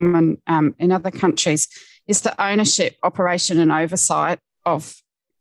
in, 0.00 0.38
um, 0.48 0.74
in 0.80 0.90
other 0.90 1.12
countries 1.12 1.68
is 2.08 2.22
the 2.22 2.40
ownership, 2.44 2.96
operation, 3.04 3.60
and 3.60 3.70
oversight 3.70 4.40
of 4.66 4.96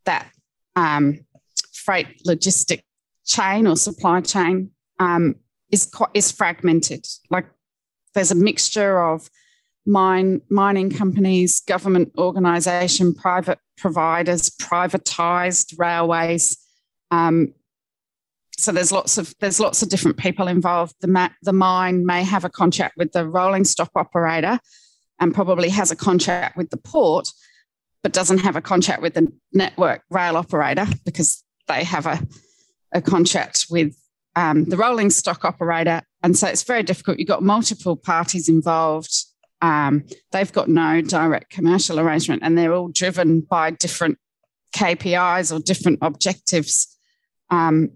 that 0.06 0.30
um, 0.76 1.26
freight 1.74 2.22
logistic 2.28 2.82
chain 3.26 3.66
or 3.66 3.76
supply 3.76 4.22
chain 4.22 4.70
um, 5.00 5.36
is 5.72 5.88
quite, 5.88 6.12
is 6.14 6.32
fragmented. 6.32 7.06
Like 7.32 7.48
there's 8.14 8.32
a 8.32 8.36
mixture 8.36 9.02
of 9.02 9.30
mine 9.88 10.42
mining 10.50 10.92
companies, 10.92 11.62
government 11.62 12.12
organisation, 12.18 13.14
private 13.14 13.60
providers, 13.78 14.50
privatised 14.50 15.80
railways. 15.80 16.58
Um, 17.10 17.54
so 18.58 18.72
there's 18.72 18.92
lots 18.92 19.18
of 19.18 19.34
there's 19.40 19.60
lots 19.60 19.82
of 19.82 19.90
different 19.90 20.18
people 20.18 20.48
involved. 20.48 20.96
The 21.02 21.08
ma- 21.08 21.30
the 21.42 21.54
mine 21.54 22.06
may 22.06 22.24
have 22.24 22.44
a 22.44 22.50
contract 22.50 22.98
with 22.98 23.14
the 23.14 23.28
rolling 23.28 23.66
stock 23.66 23.92
operator, 23.96 24.60
and 25.20 25.34
probably 25.34 25.70
has 25.70 25.92
a 25.92 25.96
contract 25.96 26.58
with 26.58 26.70
the 26.70 26.78
port, 26.78 27.30
but 28.04 28.14
doesn't 28.14 28.40
have 28.40 28.56
a 28.56 28.62
contract 28.62 29.02
with 29.02 29.14
the 29.14 29.32
network 29.54 30.04
rail 30.10 30.38
operator 30.38 30.86
because 31.06 31.44
they 31.68 31.84
have 31.84 32.06
a, 32.06 32.20
a 32.94 33.02
contract 33.02 33.68
with 33.70 33.96
um, 34.36 34.66
the 34.66 34.78
rolling 34.78 35.10
stock 35.10 35.44
operator. 35.46 36.02
And 36.24 36.38
so 36.38 36.48
it's 36.48 36.64
very 36.64 36.84
difficult. 36.84 37.20
You've 37.20 37.28
got 37.28 37.44
multiple 37.44 37.96
parties 37.96 38.50
involved. 38.50 39.14
Um, 39.62 40.06
they've 40.32 40.52
got 40.52 40.70
no 40.70 41.02
direct 41.02 41.50
commercial 41.50 42.00
arrangement, 42.00 42.44
and 42.44 42.58
they're 42.58 42.74
all 42.74 42.90
driven 42.90 43.42
by 43.42 43.72
different 43.72 44.18
KPIs 44.76 45.56
or 45.56 45.60
different 45.60 46.00
objectives. 46.02 46.96
Um, 47.50 47.92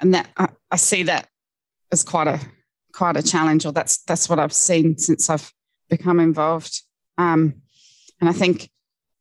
and 0.00 0.14
that 0.14 0.28
I, 0.36 0.48
I 0.70 0.76
see 0.76 1.04
that 1.04 1.28
as 1.92 2.02
quite 2.02 2.28
a 2.28 2.40
quite 2.92 3.16
a 3.16 3.22
challenge, 3.22 3.64
or 3.64 3.72
that's 3.72 3.98
that's 4.04 4.28
what 4.28 4.38
I've 4.38 4.52
seen 4.52 4.98
since 4.98 5.30
I've 5.30 5.52
become 5.88 6.20
involved. 6.20 6.82
Um, 7.18 7.62
and 8.20 8.28
I 8.28 8.32
think 8.32 8.70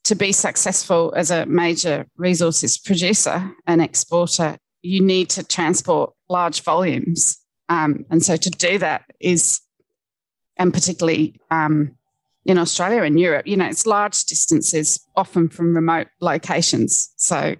to 0.06 0.16
be 0.16 0.32
successful 0.32 1.14
as 1.16 1.32
a 1.32 1.46
major 1.46 2.06
resources 2.18 2.78
producer 2.78 3.52
and 3.66 3.82
exporter, 3.82 4.58
you 4.82 5.02
need 5.02 5.30
to 5.32 5.44
transport 5.44 6.14
large 6.30 6.62
volumes. 6.62 7.40
Um, 7.70 8.06
and 8.12 8.24
so 8.24 8.38
to 8.38 8.50
do 8.52 8.78
that 8.78 9.06
is, 9.20 9.62
and 10.58 10.74
particularly 10.74 11.40
um, 11.52 11.96
in 12.46 12.58
Australia 12.58 13.04
and 13.04 13.20
Europe, 13.20 13.48
you 13.48 13.58
know, 13.58 13.66
it's 13.66 13.86
large 13.86 14.24
distances, 14.26 15.06
often 15.16 15.50
from 15.50 15.76
remote 15.76 16.08
locations. 16.22 17.12
So, 17.18 17.56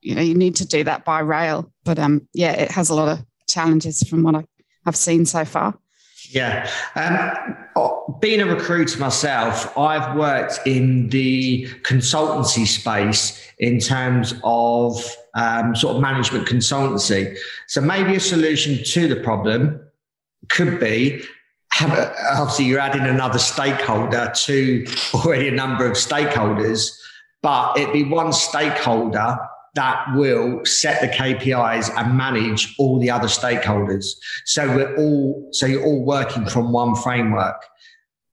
you 0.00 0.14
know, 0.14 0.22
you 0.22 0.34
need 0.34 0.56
to 0.56 0.66
do 0.66 0.84
that 0.84 1.04
by 1.04 1.20
rail. 1.20 1.72
But 1.84 1.98
um, 1.98 2.28
yeah, 2.34 2.52
it 2.52 2.70
has 2.70 2.90
a 2.90 2.94
lot 2.94 3.08
of 3.08 3.24
challenges 3.46 4.02
from 4.02 4.22
what 4.22 4.34
I, 4.34 4.44
I've 4.86 4.96
seen 4.96 5.24
so 5.24 5.44
far. 5.44 5.78
Yeah. 6.30 6.68
Um, 6.96 7.56
being 8.20 8.40
a 8.40 8.46
recruiter 8.46 8.98
myself, 8.98 9.76
I've 9.78 10.16
worked 10.16 10.60
in 10.66 11.08
the 11.10 11.66
consultancy 11.82 12.66
space 12.66 13.40
in 13.58 13.78
terms 13.78 14.34
of 14.42 15.04
um, 15.34 15.76
sort 15.76 15.96
of 15.96 16.02
management 16.02 16.48
consultancy. 16.48 17.36
So 17.68 17.80
maybe 17.80 18.16
a 18.16 18.20
solution 18.20 18.82
to 18.84 19.08
the 19.08 19.16
problem 19.16 19.80
could 20.48 20.80
be 20.80 21.24
have 21.74 21.92
a, 21.98 22.14
obviously 22.38 22.66
you're 22.66 22.78
adding 22.78 23.02
another 23.02 23.38
stakeholder 23.38 24.30
to 24.32 24.86
already 25.14 25.48
a 25.48 25.50
number 25.50 25.84
of 25.86 25.94
stakeholders, 25.94 26.96
but 27.42 27.76
it'd 27.76 27.92
be 27.92 28.04
one 28.04 28.32
stakeholder 28.32 29.36
that 29.74 30.06
will 30.14 30.64
set 30.64 31.00
the 31.00 31.08
KPIs 31.08 31.90
and 31.96 32.16
manage 32.16 32.76
all 32.78 33.00
the 33.00 33.10
other 33.10 33.26
stakeholders. 33.26 34.06
So 34.44 34.68
we're 34.68 34.96
all 34.96 35.48
so 35.50 35.66
you're 35.66 35.84
all 35.84 36.04
working 36.04 36.46
from 36.46 36.70
one 36.72 36.94
framework. 36.94 37.60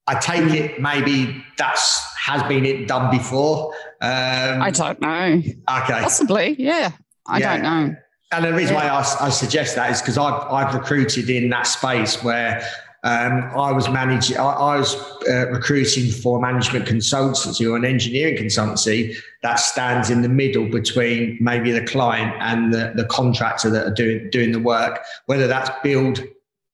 I 0.06 0.20
take 0.20 0.54
it 0.54 0.80
maybe 0.80 1.44
that's 1.58 2.00
has 2.20 2.44
been 2.44 2.64
it 2.64 2.88
done 2.88 3.10
before. 3.10 3.74
Um, 4.02 4.62
I 4.62 4.70
don't 4.70 5.02
know. 5.02 5.42
Okay, 5.42 6.02
possibly, 6.02 6.56
yeah. 6.60 6.92
I 7.26 7.40
yeah. 7.40 7.54
don't 7.54 7.64
know. 7.64 7.96
And 8.34 8.46
the 8.46 8.54
reason 8.54 8.76
yeah. 8.76 9.00
why 9.02 9.04
I, 9.04 9.26
I 9.26 9.30
suggest 9.30 9.76
that 9.78 9.90
is 9.90 10.00
because 10.00 10.20
I've 10.20 10.44
I've 10.44 10.76
recruited 10.76 11.28
in 11.32 11.50
that 11.50 11.64
space 11.64 12.24
where 12.24 12.64
um, 13.04 13.50
I 13.56 13.72
was 13.72 13.90
managing, 13.90 14.38
I, 14.38 14.44
I 14.44 14.78
was 14.78 14.96
uh, 15.28 15.48
recruiting 15.50 16.12
for 16.12 16.38
a 16.38 16.42
management 16.42 16.86
consultancy 16.86 17.68
or 17.68 17.76
an 17.76 17.84
engineering 17.84 18.36
consultancy 18.36 19.16
that 19.42 19.56
stands 19.56 20.12
in 20.12 20.22
the 20.22 20.30
middle 20.30 20.68
between 20.70 21.38
maybe 21.42 21.72
the 21.72 21.84
client 21.84 22.36
and 22.40 22.72
the, 22.72 22.94
the 22.96 23.06
contractor 23.06 23.72
that 23.72 23.88
are 23.88 23.94
doing 23.94 24.30
doing 24.30 24.52
the 24.52 24.60
work, 24.60 25.00
whether 25.26 25.48
that's 25.48 25.72
build 25.82 26.24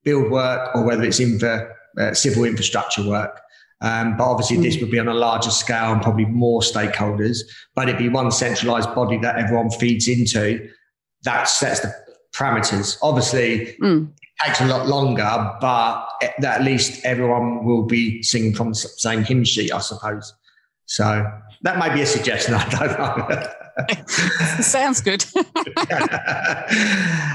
build 0.03 0.29
work 0.29 0.75
or 0.75 0.83
whether 0.83 1.03
it's 1.03 1.21
infra, 1.21 1.73
uh, 1.97 2.13
civil 2.13 2.43
infrastructure 2.43 3.07
work. 3.07 3.39
Um, 3.79 4.17
but 4.17 4.25
obviously, 4.25 4.57
mm. 4.57 4.63
this 4.63 4.81
would 4.81 4.91
be 4.91 4.99
on 4.99 5.07
a 5.07 5.13
larger 5.13 5.51
scale 5.51 5.93
and 5.93 6.01
probably 6.01 6.25
more 6.25 6.59
stakeholders. 6.59 7.39
But 7.73 7.87
it'd 7.87 7.99
be 7.99 8.09
one 8.09 8.31
centralized 8.31 8.93
body 8.93 9.17
that 9.19 9.37
everyone 9.37 9.69
feeds 9.69 10.09
into 10.09 10.69
that 11.23 11.47
sets 11.47 11.79
the 11.79 11.93
parameters. 12.33 12.97
Obviously, 13.01 13.77
mm 13.81 14.09
takes 14.43 14.61
a 14.61 14.65
lot 14.65 14.87
longer, 14.87 15.55
but 15.59 16.09
at 16.43 16.63
least 16.63 17.03
everyone 17.05 17.65
will 17.65 17.83
be 17.83 18.21
singing 18.23 18.53
from 18.53 18.69
the 18.69 18.75
same 18.75 19.23
hymn 19.23 19.43
sheet, 19.43 19.73
I 19.73 19.79
suppose. 19.79 20.33
So 20.85 21.25
that 21.63 21.79
may 21.79 21.93
be 21.93 22.01
a 22.01 22.05
suggestion. 22.05 22.53
I 22.57 22.69
don't 22.69 22.97
know. 22.97 23.53
Sounds 24.61 25.01
good. 25.01 25.25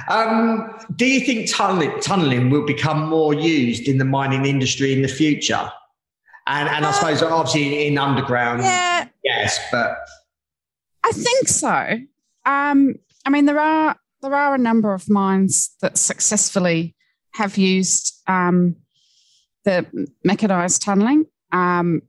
um, 0.09 0.75
do 0.97 1.07
you 1.07 1.21
think 1.21 1.51
tunneling, 1.51 2.01
tunneling 2.01 2.51
will 2.51 2.67
become 2.67 3.09
more 3.09 3.35
used 3.35 3.87
in 3.88 3.99
the 3.99 4.05
mining 4.05 4.47
industry 4.47 4.93
in 4.93 5.03
the 5.03 5.09
future? 5.09 5.71
And, 6.47 6.69
and 6.69 6.85
I 6.85 6.88
uh, 6.88 6.93
suppose 6.93 7.23
obviously 7.23 7.87
in 7.87 7.99
underground, 7.99 8.62
yeah, 8.62 9.07
yes, 9.23 9.61
but 9.71 9.97
I 11.05 11.12
think 11.12 11.47
so. 11.47 12.01
Um, 12.45 12.97
I 13.25 13.31
mean, 13.31 13.45
there 13.45 13.61
are 13.61 13.97
there 14.22 14.35
are 14.35 14.54
a 14.54 14.58
number 14.58 14.94
of 14.94 15.11
mines 15.11 15.74
that 15.80 15.98
successfully 15.98 16.94
have 17.35 17.58
used 17.58 18.22
um, 18.26 18.76
the 19.64 19.87
mechanised 20.24 20.82
tunnelling. 20.82 21.24
Um, 21.50 22.02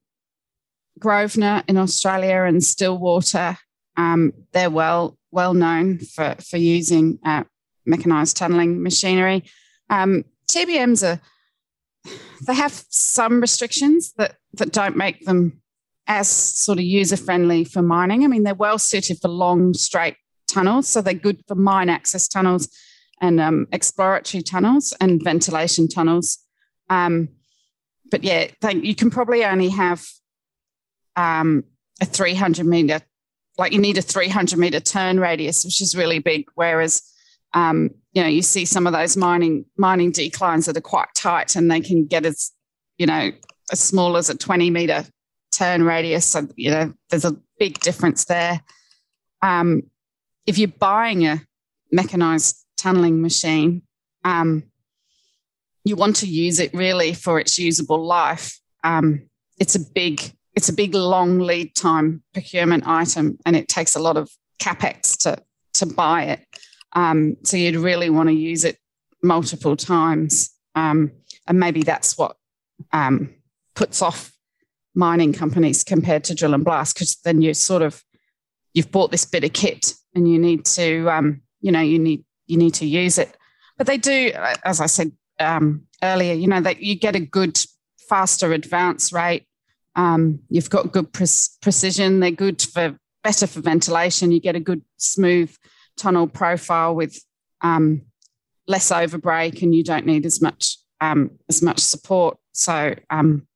Grosvenor 0.99 1.63
in 1.67 1.77
Australia 1.77 2.43
and 2.43 2.63
Stillwater, 2.63 3.57
um, 3.97 4.31
they're 4.53 4.69
well 4.69 5.17
well 5.31 5.53
known 5.53 5.99
for 5.99 6.35
for 6.39 6.57
using 6.57 7.19
uh, 7.25 7.43
mechanised 7.85 8.37
tunnelling 8.37 8.81
machinery. 8.81 9.43
Um, 9.89 10.23
TBMs 10.49 11.03
are 11.03 11.19
they 12.45 12.53
have 12.53 12.85
some 12.89 13.41
restrictions 13.41 14.13
that 14.17 14.35
that 14.53 14.71
don't 14.71 14.95
make 14.95 15.25
them 15.25 15.61
as 16.07 16.27
sort 16.27 16.77
of 16.77 16.83
user 16.83 17.17
friendly 17.17 17.63
for 17.63 17.81
mining. 17.81 18.23
I 18.23 18.27
mean, 18.27 18.43
they're 18.43 18.53
well 18.53 18.77
suited 18.77 19.19
for 19.19 19.29
long 19.29 19.73
straight 19.73 20.15
tunnels. 20.53 20.87
So 20.87 21.01
they're 21.01 21.13
good 21.13 21.43
for 21.47 21.55
mine 21.55 21.89
access 21.89 22.27
tunnels 22.27 22.67
and 23.21 23.39
um, 23.39 23.67
exploratory 23.71 24.43
tunnels 24.43 24.93
and 24.99 25.23
ventilation 25.23 25.87
tunnels. 25.87 26.39
Um, 26.89 27.29
but 28.11 28.23
yeah, 28.23 28.47
they, 28.61 28.75
you 28.75 28.95
can 28.95 29.09
probably 29.09 29.43
only 29.45 29.69
have 29.69 30.05
um, 31.15 31.63
a 32.01 32.05
300 32.05 32.65
meter, 32.65 32.99
like 33.57 33.71
you 33.71 33.79
need 33.79 33.97
a 33.97 34.01
300 34.01 34.59
meter 34.59 34.79
turn 34.79 35.19
radius, 35.19 35.63
which 35.63 35.81
is 35.81 35.95
really 35.95 36.19
big. 36.19 36.45
Whereas, 36.55 37.01
um, 37.53 37.91
you 38.13 38.21
know, 38.21 38.29
you 38.29 38.41
see 38.41 38.65
some 38.65 38.87
of 38.87 38.93
those 38.93 39.15
mining 39.17 39.65
mining 39.77 40.11
declines 40.11 40.65
that 40.65 40.77
are 40.77 40.81
quite 40.81 41.07
tight, 41.15 41.55
and 41.55 41.71
they 41.71 41.81
can 41.81 42.05
get 42.05 42.25
as, 42.25 42.51
you 42.97 43.05
know, 43.05 43.31
as 43.71 43.79
small 43.79 44.17
as 44.17 44.29
a 44.29 44.37
20 44.37 44.69
meter 44.69 45.05
turn 45.51 45.83
radius. 45.83 46.25
So 46.25 46.47
you 46.55 46.71
know, 46.71 46.93
there's 47.09 47.25
a 47.25 47.37
big 47.57 47.79
difference 47.79 48.25
there. 48.25 48.61
Um, 49.41 49.83
if 50.45 50.57
you're 50.57 50.67
buying 50.67 51.25
a 51.25 51.41
mechanized 51.91 52.65
tunneling 52.77 53.21
machine, 53.21 53.83
um, 54.23 54.63
you 55.85 55.95
want 55.95 56.17
to 56.17 56.27
use 56.27 56.59
it 56.59 56.73
really 56.73 57.13
for 57.13 57.39
its 57.39 57.57
usable 57.59 58.05
life. 58.05 58.59
Um, 58.83 59.29
it's 59.59 59.75
a 59.75 59.79
big, 59.79 60.21
it's 60.55 60.69
a 60.69 60.73
big 60.73 60.95
long 60.95 61.39
lead 61.39 61.75
time 61.75 62.23
procurement 62.33 62.87
item, 62.87 63.37
and 63.45 63.55
it 63.55 63.67
takes 63.67 63.95
a 63.95 63.99
lot 63.99 64.17
of 64.17 64.29
capex 64.59 65.17
to 65.19 65.37
to 65.73 65.85
buy 65.85 66.23
it. 66.23 66.45
Um, 66.93 67.37
so 67.43 67.57
you'd 67.57 67.75
really 67.75 68.09
want 68.09 68.29
to 68.29 68.35
use 68.35 68.63
it 68.63 68.77
multiple 69.21 69.75
times, 69.75 70.51
um, 70.75 71.11
and 71.47 71.59
maybe 71.59 71.83
that's 71.83 72.17
what 72.17 72.35
um, 72.91 73.33
puts 73.75 74.01
off 74.01 74.31
mining 74.95 75.33
companies 75.33 75.83
compared 75.83 76.23
to 76.25 76.35
drill 76.35 76.53
and 76.53 76.63
blast, 76.63 76.95
because 76.95 77.15
then 77.23 77.41
you 77.41 77.53
sort 77.53 77.81
of 77.81 78.03
you've 78.73 78.91
bought 78.91 79.11
this 79.11 79.25
bit 79.25 79.43
of 79.43 79.53
kit 79.53 79.93
and 80.15 80.29
you 80.29 80.39
need 80.39 80.65
to 80.65 81.09
um, 81.09 81.41
you 81.61 81.71
know 81.71 81.81
you 81.81 81.99
need 81.99 82.23
you 82.47 82.57
need 82.57 82.73
to 82.75 82.85
use 82.85 83.17
it. 83.17 83.35
But 83.77 83.87
they 83.87 83.97
do 83.97 84.31
as 84.63 84.79
i 84.79 84.85
said 84.85 85.11
um, 85.39 85.83
earlier 86.03 86.33
you 86.33 86.47
know 86.47 86.61
that 86.61 86.81
you 86.81 86.95
get 86.95 87.15
a 87.15 87.19
good 87.19 87.59
faster 88.07 88.53
advance 88.53 89.11
rate. 89.11 89.45
Um, 89.95 90.39
you've 90.49 90.69
got 90.69 90.91
good 90.91 91.13
pre- 91.13 91.27
precision. 91.61 92.19
They're 92.19 92.31
good 92.31 92.61
for 92.61 92.97
better 93.23 93.47
for 93.47 93.61
ventilation. 93.61 94.31
You 94.31 94.39
get 94.39 94.55
a 94.55 94.59
good 94.59 94.81
smooth 94.97 95.55
tunnel 95.97 96.27
profile 96.27 96.95
with 96.95 97.19
um, 97.61 98.01
less 98.67 98.91
overbreak 98.91 99.61
and 99.61 99.73
you 99.73 99.83
don't 99.83 100.05
need 100.05 100.25
as 100.25 100.41
much 100.41 100.77
um, 100.99 101.31
as 101.49 101.61
much 101.61 101.79
support. 101.79 102.37
So 102.51 102.95
um, 103.09 103.47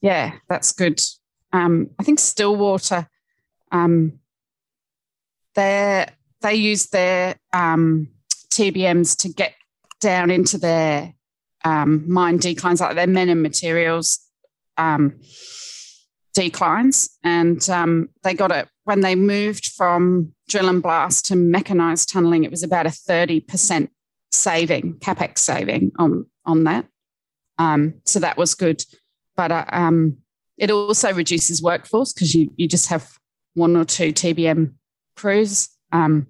yeah 0.00 0.32
that's 0.48 0.72
good. 0.72 1.00
I 1.54 2.02
think 2.02 2.18
stillwater 2.18 3.08
um, 3.70 4.20
they're 5.54 6.08
they 6.40 6.54
use 6.54 6.88
their 6.88 7.36
um, 7.52 8.08
TBMs 8.52 9.16
to 9.18 9.28
get 9.28 9.54
down 10.00 10.30
into 10.30 10.58
their 10.58 11.14
um, 11.64 12.10
mine 12.10 12.38
declines, 12.38 12.80
like 12.80 12.96
their 12.96 13.06
men 13.06 13.28
and 13.28 13.42
materials 13.42 14.18
um, 14.76 15.20
declines. 16.34 17.16
And 17.22 17.68
um, 17.70 18.08
they 18.24 18.34
got 18.34 18.50
it 18.50 18.68
when 18.84 19.00
they 19.00 19.14
moved 19.14 19.66
from 19.66 20.34
drill 20.48 20.68
and 20.68 20.82
blast 20.82 21.26
to 21.26 21.36
mechanized 21.36 22.08
tunneling, 22.10 22.44
it 22.44 22.50
was 22.50 22.62
about 22.62 22.86
a 22.86 22.90
30% 22.90 23.88
saving, 24.32 24.94
capex 24.94 25.38
saving 25.38 25.92
on, 25.98 26.26
on 26.44 26.64
that. 26.64 26.86
Um, 27.58 27.94
so 28.04 28.18
that 28.20 28.36
was 28.36 28.54
good. 28.54 28.84
But 29.36 29.52
uh, 29.52 29.64
um, 29.68 30.18
it 30.58 30.70
also 30.70 31.12
reduces 31.12 31.62
workforce 31.62 32.12
because 32.12 32.34
you, 32.34 32.52
you 32.56 32.66
just 32.66 32.88
have 32.88 33.08
one 33.54 33.76
or 33.76 33.84
two 33.84 34.12
TBM 34.12 34.74
crews. 35.16 35.68
Um, 35.92 36.26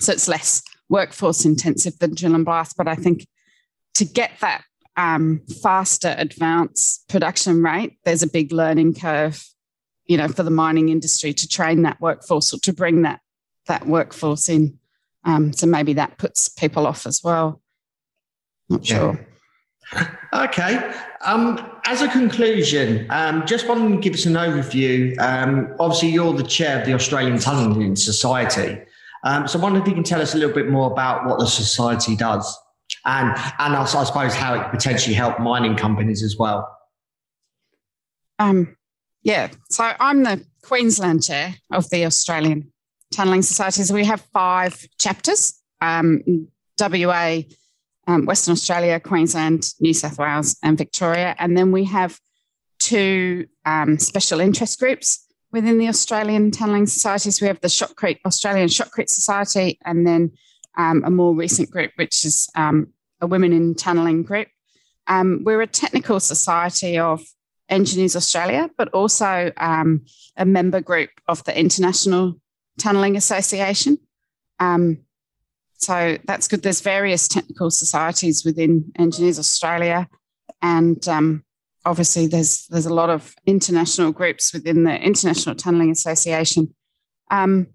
so 0.00 0.12
it's 0.12 0.28
less 0.28 0.62
workforce 0.88 1.44
intensive 1.44 1.98
than 1.98 2.14
drill 2.14 2.34
and 2.34 2.44
blast. 2.44 2.76
But 2.76 2.88
I 2.88 2.94
think 2.94 3.26
to 3.94 4.04
get 4.04 4.32
that 4.40 4.62
um, 4.96 5.42
faster 5.62 6.14
advance 6.18 7.04
production 7.08 7.62
rate, 7.62 7.98
there's 8.04 8.22
a 8.22 8.28
big 8.28 8.52
learning 8.52 8.94
curve, 8.94 9.44
you 10.06 10.16
know, 10.16 10.28
for 10.28 10.42
the 10.42 10.50
mining 10.50 10.88
industry 10.88 11.32
to 11.34 11.48
train 11.48 11.82
that 11.82 12.00
workforce 12.00 12.52
or 12.52 12.58
to 12.58 12.72
bring 12.72 13.02
that 13.02 13.20
that 13.66 13.86
workforce 13.86 14.48
in. 14.48 14.78
Um, 15.24 15.52
so 15.52 15.66
maybe 15.66 15.94
that 15.94 16.18
puts 16.18 16.48
people 16.48 16.86
off 16.86 17.06
as 17.06 17.20
well. 17.24 17.60
Not 18.68 18.88
yeah. 18.88 18.96
sure. 18.96 19.26
Okay. 20.32 20.92
Um, 21.24 21.75
as 21.86 22.02
a 22.02 22.08
conclusion, 22.08 23.06
um, 23.10 23.46
just 23.46 23.68
want 23.68 23.88
to 23.88 24.00
give 24.00 24.14
us 24.14 24.26
an 24.26 24.34
overview. 24.34 25.18
Um, 25.20 25.74
obviously, 25.78 26.08
you're 26.08 26.32
the 26.32 26.42
chair 26.42 26.80
of 26.80 26.86
the 26.86 26.94
Australian 26.94 27.36
Tunnelling 27.36 27.96
Society. 27.96 28.82
Um, 29.24 29.46
so 29.46 29.58
I 29.58 29.62
wonder 29.62 29.80
if 29.80 29.86
you 29.86 29.94
can 29.94 30.02
tell 30.02 30.20
us 30.20 30.34
a 30.34 30.38
little 30.38 30.54
bit 30.54 30.68
more 30.68 30.90
about 30.90 31.26
what 31.26 31.38
the 31.38 31.46
society 31.46 32.16
does 32.16 32.56
and, 33.04 33.34
and 33.58 33.74
also, 33.74 33.98
I 33.98 34.04
suppose, 34.04 34.34
how 34.34 34.54
it 34.54 34.62
could 34.64 34.72
potentially 34.72 35.14
help 35.14 35.38
mining 35.40 35.76
companies 35.76 36.22
as 36.22 36.36
well. 36.36 36.68
Um, 38.38 38.76
yeah. 39.22 39.48
So 39.70 39.92
I'm 39.98 40.22
the 40.22 40.44
Queensland 40.62 41.24
chair 41.24 41.54
of 41.70 41.88
the 41.90 42.04
Australian 42.04 42.72
Tunnelling 43.14 43.44
Society. 43.44 43.82
So 43.84 43.94
we 43.94 44.04
have 44.04 44.20
five 44.32 44.86
chapters 44.98 45.60
um, 45.80 46.48
WA 46.78 47.42
um, 48.06 48.26
Western 48.26 48.52
Australia, 48.52 49.00
Queensland, 49.00 49.72
New 49.80 49.94
South 49.94 50.18
Wales, 50.18 50.56
and 50.62 50.78
Victoria. 50.78 51.34
And 51.38 51.56
then 51.56 51.72
we 51.72 51.84
have 51.84 52.18
two 52.78 53.46
um, 53.64 53.98
special 53.98 54.40
interest 54.40 54.78
groups 54.78 55.26
within 55.52 55.78
the 55.78 55.88
Australian 55.88 56.50
Tunnelling 56.50 56.88
Societies. 56.88 57.40
We 57.40 57.46
have 57.46 57.60
the 57.60 57.68
Shotcrete, 57.68 58.20
Australian 58.24 58.68
Shotcrete 58.68 59.08
Society, 59.08 59.78
and 59.84 60.06
then 60.06 60.32
um, 60.76 61.02
a 61.04 61.10
more 61.10 61.34
recent 61.34 61.70
group, 61.70 61.92
which 61.96 62.24
is 62.24 62.48
um, 62.54 62.88
a 63.20 63.26
Women 63.26 63.52
in 63.52 63.74
Tunnelling 63.74 64.24
group. 64.24 64.48
Um, 65.06 65.42
we're 65.44 65.62
a 65.62 65.66
technical 65.66 66.20
society 66.20 66.98
of 66.98 67.22
Engineers 67.68 68.16
Australia, 68.16 68.70
but 68.76 68.88
also 68.88 69.52
um, 69.56 70.04
a 70.36 70.44
member 70.44 70.80
group 70.80 71.10
of 71.26 71.42
the 71.44 71.58
International 71.58 72.34
Tunnelling 72.78 73.16
Association. 73.16 73.98
Um, 74.58 75.05
so 75.78 76.18
that's 76.24 76.48
good. 76.48 76.62
There's 76.62 76.80
various 76.80 77.28
technical 77.28 77.70
societies 77.70 78.44
within 78.44 78.92
Engineers 78.98 79.38
Australia, 79.38 80.08
and 80.62 81.06
um, 81.08 81.44
obviously 81.84 82.26
there's 82.26 82.66
there's 82.66 82.86
a 82.86 82.94
lot 82.94 83.10
of 83.10 83.34
international 83.46 84.12
groups 84.12 84.52
within 84.52 84.84
the 84.84 84.96
International 85.00 85.54
Tunnelling 85.54 85.90
Association. 85.90 86.74
Um, 87.30 87.68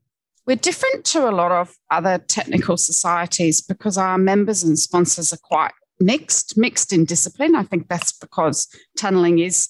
we're 0.47 0.55
different 0.55 1.05
to 1.05 1.29
a 1.29 1.31
lot 1.31 1.51
of 1.51 1.75
other 1.91 2.17
technical 2.17 2.77
societies 2.77 3.61
because 3.61 3.97
our 3.97 4.17
members 4.17 4.63
and 4.63 4.77
sponsors 4.77 5.31
are 5.31 5.39
quite 5.43 5.71
mixed, 5.99 6.57
mixed 6.57 6.91
in 6.91 7.05
discipline. 7.05 7.55
I 7.55 7.63
think 7.63 7.87
that's 7.87 8.11
because 8.11 8.67
tunnelling 8.97 9.45
is 9.45 9.69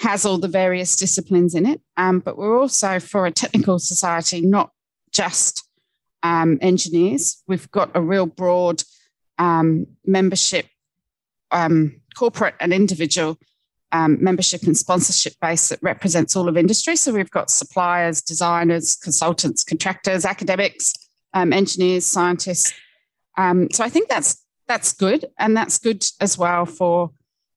has 0.00 0.24
all 0.24 0.38
the 0.38 0.48
various 0.48 0.96
disciplines 0.96 1.54
in 1.54 1.66
it. 1.66 1.80
Um, 1.96 2.20
but 2.20 2.38
we're 2.38 2.58
also 2.58 3.00
for 3.00 3.26
a 3.26 3.32
technical 3.32 3.78
society, 3.78 4.40
not 4.40 4.70
just 5.12 5.67
um, 6.22 6.58
engineers. 6.60 7.42
We've 7.46 7.70
got 7.70 7.90
a 7.94 8.00
real 8.00 8.26
broad 8.26 8.82
um, 9.38 9.86
membership, 10.04 10.66
um, 11.50 12.00
corporate 12.16 12.54
and 12.60 12.72
individual 12.72 13.38
um, 13.92 14.22
membership 14.22 14.64
and 14.64 14.76
sponsorship 14.76 15.34
base 15.40 15.68
that 15.68 15.78
represents 15.82 16.36
all 16.36 16.48
of 16.48 16.56
industry. 16.56 16.96
So 16.96 17.12
we've 17.12 17.30
got 17.30 17.50
suppliers, 17.50 18.20
designers, 18.20 18.96
consultants, 18.96 19.64
contractors, 19.64 20.24
academics, 20.24 20.92
um, 21.32 21.52
engineers, 21.52 22.04
scientists. 22.04 22.72
Um, 23.36 23.68
so 23.72 23.84
I 23.84 23.88
think 23.88 24.08
that's 24.08 24.44
that's 24.66 24.92
good, 24.92 25.24
and 25.38 25.56
that's 25.56 25.78
good 25.78 26.04
as 26.20 26.36
well 26.36 26.66
for 26.66 27.12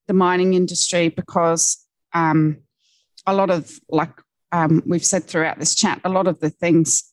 the 0.06 0.14
mining 0.14 0.54
industry 0.54 1.08
because 1.10 1.86
a 2.14 3.34
lot 3.34 3.50
of 3.50 3.78
like 3.90 4.12
we've 4.86 5.04
said 5.04 5.24
throughout 5.24 5.58
this 5.58 5.74
chat, 5.74 6.00
a 6.04 6.08
lot 6.08 6.26
of 6.26 6.40
the 6.40 6.48
things 6.48 7.12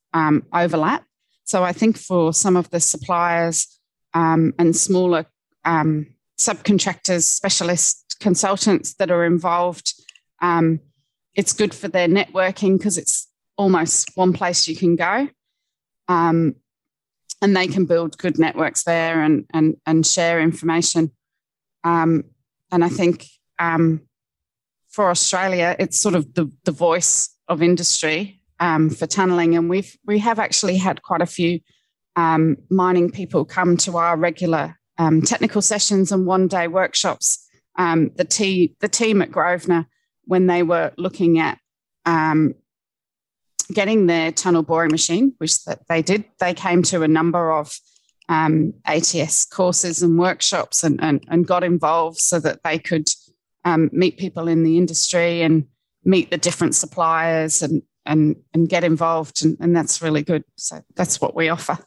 overlap. 0.53 1.03
So 1.49 1.63
I 1.63 1.73
think 1.73 1.97
for 1.97 2.31
some 2.31 2.55
of 2.55 2.69
the 2.69 2.79
suppliers 2.79 3.79
um, 4.13 4.53
and 4.59 4.75
smaller 4.75 5.25
um, 5.65 6.05
subcontractors, 6.37 7.23
specialist 7.23 8.17
consultants 8.19 8.93
that 8.99 9.09
are 9.09 9.25
involved, 9.25 9.95
um, 10.43 10.79
it's 11.33 11.53
good 11.53 11.73
for 11.73 11.87
their 11.87 12.07
networking 12.07 12.77
because 12.77 12.99
it's 12.99 13.27
almost 13.57 14.11
one 14.13 14.31
place 14.31 14.67
you 14.67 14.75
can 14.75 14.95
go. 14.95 15.27
Um, 16.07 16.55
and 17.41 17.57
they 17.57 17.65
can 17.65 17.85
build 17.85 18.19
good 18.19 18.37
networks 18.37 18.83
there 18.83 19.23
and, 19.23 19.47
and, 19.51 19.75
and 19.87 20.05
share 20.05 20.39
information. 20.39 21.09
Um, 21.83 22.25
and 22.71 22.85
I 22.85 22.89
think 22.89 23.25
um, 23.57 24.01
for 24.87 25.09
Australia, 25.09 25.75
it's 25.79 25.99
sort 25.99 26.13
of 26.13 26.31
the, 26.35 26.51
the 26.65 26.71
voice 26.71 27.35
of 27.47 27.63
industry 27.63 28.38
um, 28.59 28.89
for 28.89 29.07
tunnelling, 29.07 29.57
and 29.57 29.69
we've 29.69 29.97
we 30.05 30.19
have 30.19 30.39
actually 30.39 30.77
had 30.77 31.01
quite 31.01 31.21
a 31.21 31.25
few 31.25 31.59
um, 32.15 32.57
mining 32.69 33.11
people 33.11 33.45
come 33.45 33.77
to 33.77 33.97
our 33.97 34.17
regular 34.17 34.77
um, 34.97 35.21
technical 35.21 35.61
sessions 35.61 36.11
and 36.11 36.25
one 36.25 36.47
day 36.47 36.67
workshops. 36.67 37.47
Um, 37.77 38.11
the 38.15 38.25
t- 38.25 38.75
the 38.79 38.89
team 38.89 39.21
at 39.21 39.31
Grosvenor, 39.31 39.87
when 40.25 40.47
they 40.47 40.63
were 40.63 40.91
looking 40.97 41.39
at 41.39 41.57
um, 42.05 42.55
getting 43.71 44.07
their 44.07 44.31
tunnel 44.31 44.63
boring 44.63 44.91
machine, 44.91 45.33
which 45.37 45.63
that 45.65 45.87
they 45.87 46.01
did, 46.01 46.25
they 46.39 46.53
came 46.53 46.83
to 46.83 47.03
a 47.03 47.07
number 47.07 47.51
of 47.51 47.77
um, 48.27 48.73
ATS 48.85 49.45
courses 49.45 50.03
and 50.03 50.19
workshops 50.19 50.83
and, 50.83 51.01
and, 51.01 51.23
and 51.29 51.47
got 51.47 51.63
involved 51.63 52.19
so 52.19 52.39
that 52.39 52.63
they 52.63 52.77
could 52.77 53.07
meet 53.91 54.17
people 54.17 54.47
in 54.47 54.63
the 54.63 54.79
industry 54.79 55.43
and 55.43 55.65
meet 56.03 56.31
the 56.31 56.37
different 56.37 56.73
suppliers 56.73 57.61
and 57.61 57.83
and 58.05 58.35
and 58.53 58.69
get 58.69 58.83
involved 58.83 59.43
and, 59.43 59.57
and 59.59 59.75
that's 59.75 60.01
really 60.01 60.23
good 60.23 60.43
so 60.55 60.83
that's 60.95 61.19
what 61.21 61.35
we 61.35 61.49
offer 61.49 61.77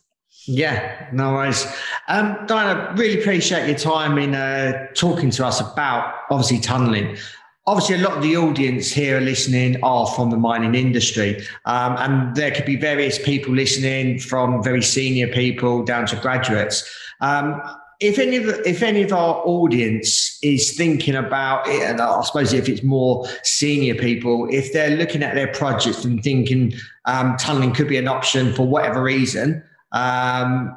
yeah, 0.47 1.09
no 1.13 1.35
worries. 1.35 1.67
Um, 2.09 2.37
Diana, 2.47 2.93
really 2.97 3.21
appreciate 3.21 3.69
your 3.69 3.79
time 3.79 4.19
in 4.19 4.35
uh, 4.35 4.89
talking 4.95 5.31
to 5.31 5.47
us 5.47 5.61
about 5.61 6.15
obviously 6.31 6.59
tunnelling. 6.59 7.19
Obviously, 7.67 7.95
a 7.97 7.99
lot 7.99 8.17
of 8.17 8.23
the 8.25 8.37
audience 8.37 8.91
here 8.91 9.19
are 9.19 9.21
listening 9.21 9.83
are 9.85 10.07
from 10.09 10.31
the 10.31 10.37
mining 10.37 10.75
industry, 10.75 11.47
um, 11.65 11.95
and 11.99 12.35
there 12.35 12.51
could 12.51 12.65
be 12.65 12.75
various 12.75 13.25
people 13.25 13.55
listening 13.55 14.19
from 14.19 14.61
very 14.65 14.83
senior 14.83 15.29
people 15.29 15.85
down 15.85 16.07
to 16.07 16.17
graduates. 16.17 16.91
Um, 17.21 17.63
if 18.03 18.19
any 18.19 18.37
of 18.37 18.47
the, 18.47 18.69
if 18.69 18.83
any 18.83 19.03
of 19.03 19.13
our 19.13 19.37
audience 19.47 20.39
is 20.43 20.77
thinking 20.77 21.15
about 21.15 21.69
it, 21.69 21.83
and 21.83 22.01
I 22.01 22.21
suppose 22.23 22.53
if 22.53 22.69
it's 22.69 22.83
more 22.83 23.27
senior 23.45 23.95
people, 23.95 24.49
if 24.51 24.73
they're 24.73 24.97
looking 24.97 25.23
at 25.23 25.35
their 25.35 25.49
projects 25.49 26.05
and 26.05 26.23
thinking 26.23 26.75
um, 27.05 27.37
tunneling 27.37 27.73
could 27.73 27.89
be 27.89 27.97
an 27.97 28.09
option 28.09 28.53
for 28.55 28.67
whatever 28.67 29.03
reason, 29.03 29.63
um, 29.93 30.77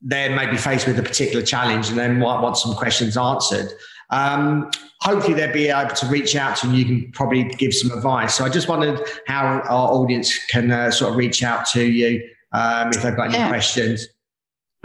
they 0.00 0.34
may 0.34 0.48
be 0.48 0.56
faced 0.56 0.86
with 0.86 0.98
a 0.98 1.02
particular 1.02 1.44
challenge 1.44 1.90
and 1.90 1.98
they 1.98 2.08
might 2.08 2.40
want 2.40 2.56
some 2.56 2.74
questions 2.74 3.16
answered. 3.16 3.70
Um, 4.10 4.70
hopefully, 5.00 5.34
they'll 5.34 5.52
be 5.52 5.68
able 5.68 5.94
to 5.94 6.06
reach 6.06 6.36
out 6.36 6.56
to 6.58 6.68
you 6.68 6.72
and 6.72 6.78
you 6.78 6.84
can 6.84 7.12
probably 7.12 7.44
give 7.44 7.74
some 7.74 7.90
advice. 7.90 8.36
So 8.36 8.44
I 8.44 8.48
just 8.48 8.68
wondered 8.68 9.00
how 9.26 9.60
our 9.68 9.90
audience 9.90 10.38
can 10.46 10.70
uh, 10.70 10.90
sort 10.92 11.10
of 11.10 11.16
reach 11.16 11.42
out 11.42 11.66
to 11.68 11.84
you 11.84 12.28
um, 12.52 12.90
if 12.90 13.02
they've 13.02 13.16
got 13.16 13.28
any 13.28 13.38
yeah. 13.38 13.48
questions. 13.48 14.06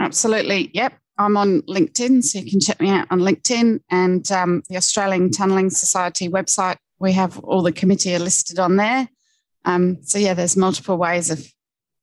Absolutely. 0.00 0.70
Yep. 0.74 0.92
I'm 1.18 1.36
on 1.36 1.62
LinkedIn, 1.62 2.22
so 2.22 2.38
you 2.38 2.50
can 2.50 2.60
check 2.60 2.80
me 2.80 2.90
out 2.90 3.06
on 3.10 3.20
LinkedIn 3.20 3.80
and 3.90 4.30
um, 4.32 4.62
the 4.68 4.76
Australian 4.76 5.30
Tunnelling 5.30 5.72
Society 5.72 6.28
website. 6.28 6.76
We 6.98 7.12
have 7.12 7.38
all 7.40 7.62
the 7.62 7.72
committee 7.72 8.14
are 8.14 8.18
listed 8.18 8.58
on 8.58 8.76
there. 8.76 9.08
Um, 9.64 10.02
so 10.02 10.18
yeah, 10.18 10.34
there's 10.34 10.56
multiple 10.56 10.96
ways 10.96 11.30
of 11.30 11.46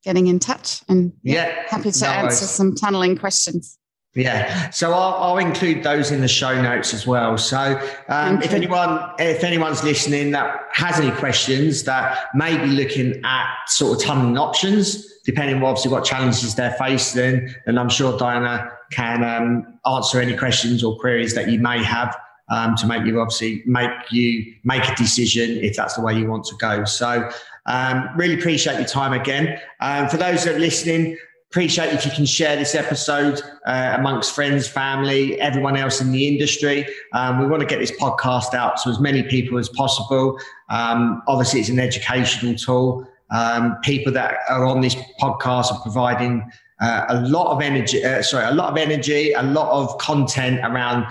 getting 0.03 0.27
in 0.27 0.39
touch, 0.39 0.81
and 0.89 1.13
yeah, 1.23 1.47
yeah 1.47 1.63
happy 1.69 1.91
to 1.91 2.03
no 2.03 2.07
answer 2.07 2.43
worries. 2.43 2.49
some 2.49 2.75
tunnelling 2.75 3.19
questions. 3.19 3.77
Yeah, 4.15 4.69
so 4.69 4.93
I'll, 4.93 5.23
I'll, 5.23 5.37
include 5.39 5.81
those 5.81 6.11
in 6.11 6.21
the 6.21 6.27
show 6.27 6.61
notes 6.61 6.93
as 6.93 7.07
well. 7.07 7.35
So 7.35 7.81
um, 8.09 8.43
if 8.43 8.53
anyone, 8.53 8.99
if 9.17 9.43
anyone's 9.43 9.83
listening 9.83 10.29
that 10.31 10.67
has 10.71 10.99
any 10.99 11.09
questions 11.17 11.83
that 11.85 12.27
may 12.35 12.55
be 12.55 12.67
looking 12.67 13.19
at 13.25 13.47
sort 13.65 13.97
of 13.97 14.05
tunneling 14.05 14.37
options, 14.37 15.19
depending 15.23 15.55
on 15.55 15.63
obviously 15.63 15.89
what 15.89 16.05
challenges 16.05 16.53
they're 16.53 16.75
facing, 16.77 17.55
then 17.65 17.79
I'm 17.79 17.89
sure 17.89 18.15
Diana 18.19 18.71
can 18.93 19.23
um, 19.23 19.79
answer 19.85 20.21
any 20.21 20.35
questions 20.35 20.83
or 20.83 20.97
queries 20.99 21.33
that 21.35 21.49
you 21.49 21.59
may 21.59 21.83
have 21.83 22.15
um, 22.49 22.75
to 22.75 22.87
make 22.87 23.05
you 23.05 23.19
obviously 23.19 23.63
make 23.65 23.89
you 24.11 24.53
make 24.63 24.87
a 24.87 24.95
decision 24.95 25.51
if 25.63 25.75
that's 25.75 25.95
the 25.95 26.01
way 26.01 26.17
you 26.17 26.27
want 26.27 26.45
to 26.45 26.55
go. 26.57 26.83
So 26.85 27.29
um, 27.65 28.09
really 28.15 28.35
appreciate 28.35 28.75
your 28.75 28.87
time 28.87 29.13
again. 29.13 29.59
Um, 29.79 30.09
for 30.09 30.17
those 30.17 30.43
that 30.43 30.55
are 30.55 30.59
listening, 30.59 31.17
appreciate 31.49 31.93
if 31.93 32.05
you 32.05 32.11
can 32.11 32.25
share 32.25 32.55
this 32.55 32.75
episode 32.75 33.41
uh, 33.65 33.93
amongst 33.97 34.33
friends, 34.33 34.67
family, 34.67 35.39
everyone 35.39 35.77
else 35.77 36.01
in 36.01 36.11
the 36.11 36.27
industry. 36.27 36.85
Um, 37.13 37.39
we 37.39 37.45
want 37.45 37.61
to 37.61 37.67
get 37.67 37.79
this 37.79 37.91
podcast 37.91 38.53
out 38.53 38.77
to 38.83 38.89
as 38.89 38.99
many 38.99 39.23
people 39.23 39.57
as 39.57 39.69
possible. 39.69 40.39
Um, 40.69 41.21
obviously, 41.27 41.59
it's 41.59 41.69
an 41.69 41.79
educational 41.79 42.55
tool. 42.55 43.07
Um, 43.31 43.77
people 43.83 44.11
that 44.13 44.39
are 44.49 44.65
on 44.65 44.81
this 44.81 44.95
podcast 45.19 45.71
are 45.71 45.79
providing 45.81 46.43
uh, 46.81 47.05
a 47.09 47.21
lot 47.21 47.55
of 47.55 47.61
energy, 47.61 48.03
uh, 48.03 48.21
sorry, 48.21 48.45
a 48.45 48.53
lot 48.53 48.71
of 48.71 48.77
energy, 48.77 49.31
a 49.33 49.43
lot 49.43 49.69
of 49.71 49.97
content 49.99 50.59
around 50.63 51.05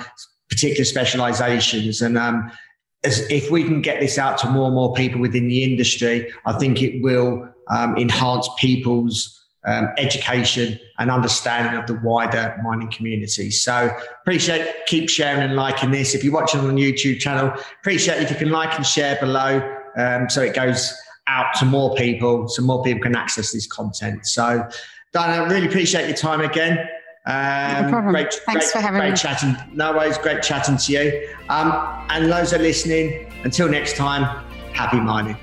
particular 0.49 0.85
specializations. 0.85 2.03
And 2.03 2.19
um, 2.19 2.51
as, 3.05 3.21
if 3.31 3.51
we 3.51 3.65
can 3.65 3.81
get 3.81 4.01
this 4.01 4.19
out 4.19 4.39
to 4.39 4.51
more 4.51 4.67
and 4.67 4.75
more 4.75 4.93
people 4.95 5.21
within 5.21 5.49
the 5.49 5.63
industry, 5.63 6.33
I 6.47 6.53
think 6.55 6.83
it 6.83 7.03
will 7.03 7.49
um, 7.71 7.97
enhance 7.97 8.49
people's 8.59 9.39
um, 9.65 9.89
education 9.97 10.79
and 10.99 11.11
understanding 11.11 11.79
of 11.81 11.87
the 11.87 12.01
wider 12.03 12.59
mining 12.65 12.91
community. 12.91 13.51
So 13.51 13.91
appreciate 14.23 14.87
keep 14.87 15.09
sharing 15.09 15.43
and 15.43 15.55
liking 15.55 15.93
this. 15.93 16.15
If 16.15 16.25
you're 16.25 16.33
watching 16.33 16.61
on 16.61 16.75
the 16.75 16.93
YouTube 16.93 17.21
channel, 17.21 17.55
appreciate 17.81 18.21
if 18.23 18.31
you 18.31 18.37
can 18.37 18.51
like 18.51 18.77
and 18.77 18.87
share 18.87 19.17
below 19.21 19.63
um, 19.97 20.29
so 20.29 20.43
it 20.43 20.55
goes 20.55 20.95
out 21.29 21.55
to 21.55 21.65
more 21.65 21.95
people, 21.95 22.49
so 22.49 22.63
more 22.63 22.83
people 22.83 23.03
can 23.03 23.15
access 23.15 23.53
this 23.53 23.67
content. 23.67 24.27
So 24.27 24.69
Diana, 25.13 25.49
really 25.53 25.67
appreciate 25.67 26.09
your 26.09 26.17
time 26.17 26.41
again. 26.41 26.79
Um, 27.27 27.85
no 27.85 27.89
problem. 27.91 28.13
Great, 28.15 28.33
Thanks 28.47 28.73
great, 28.73 28.73
for 28.73 28.79
having 28.81 29.01
great 29.01 29.11
me. 29.13 29.17
chatting. 29.17 29.57
No 29.73 29.93
worries, 29.93 30.19
great 30.19 30.43
chatting 30.43 30.77
to 30.77 30.93
you. 30.93 31.29
Um, 31.49 31.73
and 32.09 32.31
those 32.33 32.51
that 32.51 32.61
are 32.61 32.63
listening, 32.63 33.31
until 33.45 33.69
next 33.69 33.97
time, 33.97 34.23
happy 34.73 34.99
mining. 34.99 35.37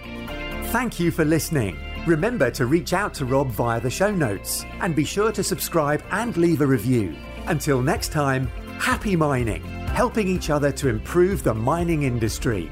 Thank 0.72 1.00
you 1.00 1.12
for 1.12 1.24
listening. 1.24 1.78
Remember 2.06 2.50
to 2.52 2.66
reach 2.66 2.94
out 2.94 3.14
to 3.16 3.26
Rob 3.26 3.50
via 3.50 3.80
the 3.80 3.90
show 3.90 4.12
notes 4.12 4.66
and 4.82 4.96
be 4.96 5.04
sure 5.04 5.32
to 5.32 5.44
subscribe 5.44 6.04
and 6.12 6.36
leave 6.36 6.62
a 6.62 6.66
review. 6.68 7.16
Until 7.46 7.82
next 7.82 8.12
time, 8.12 8.48
happy 8.80 9.16
mining, 9.16 9.64
helping 9.90 10.28
each 10.28 10.50
other 10.50 10.72
to 10.72 10.90
improve 10.90 11.44
the 11.44 11.54
mining 11.54 12.04
industry. 12.04 12.72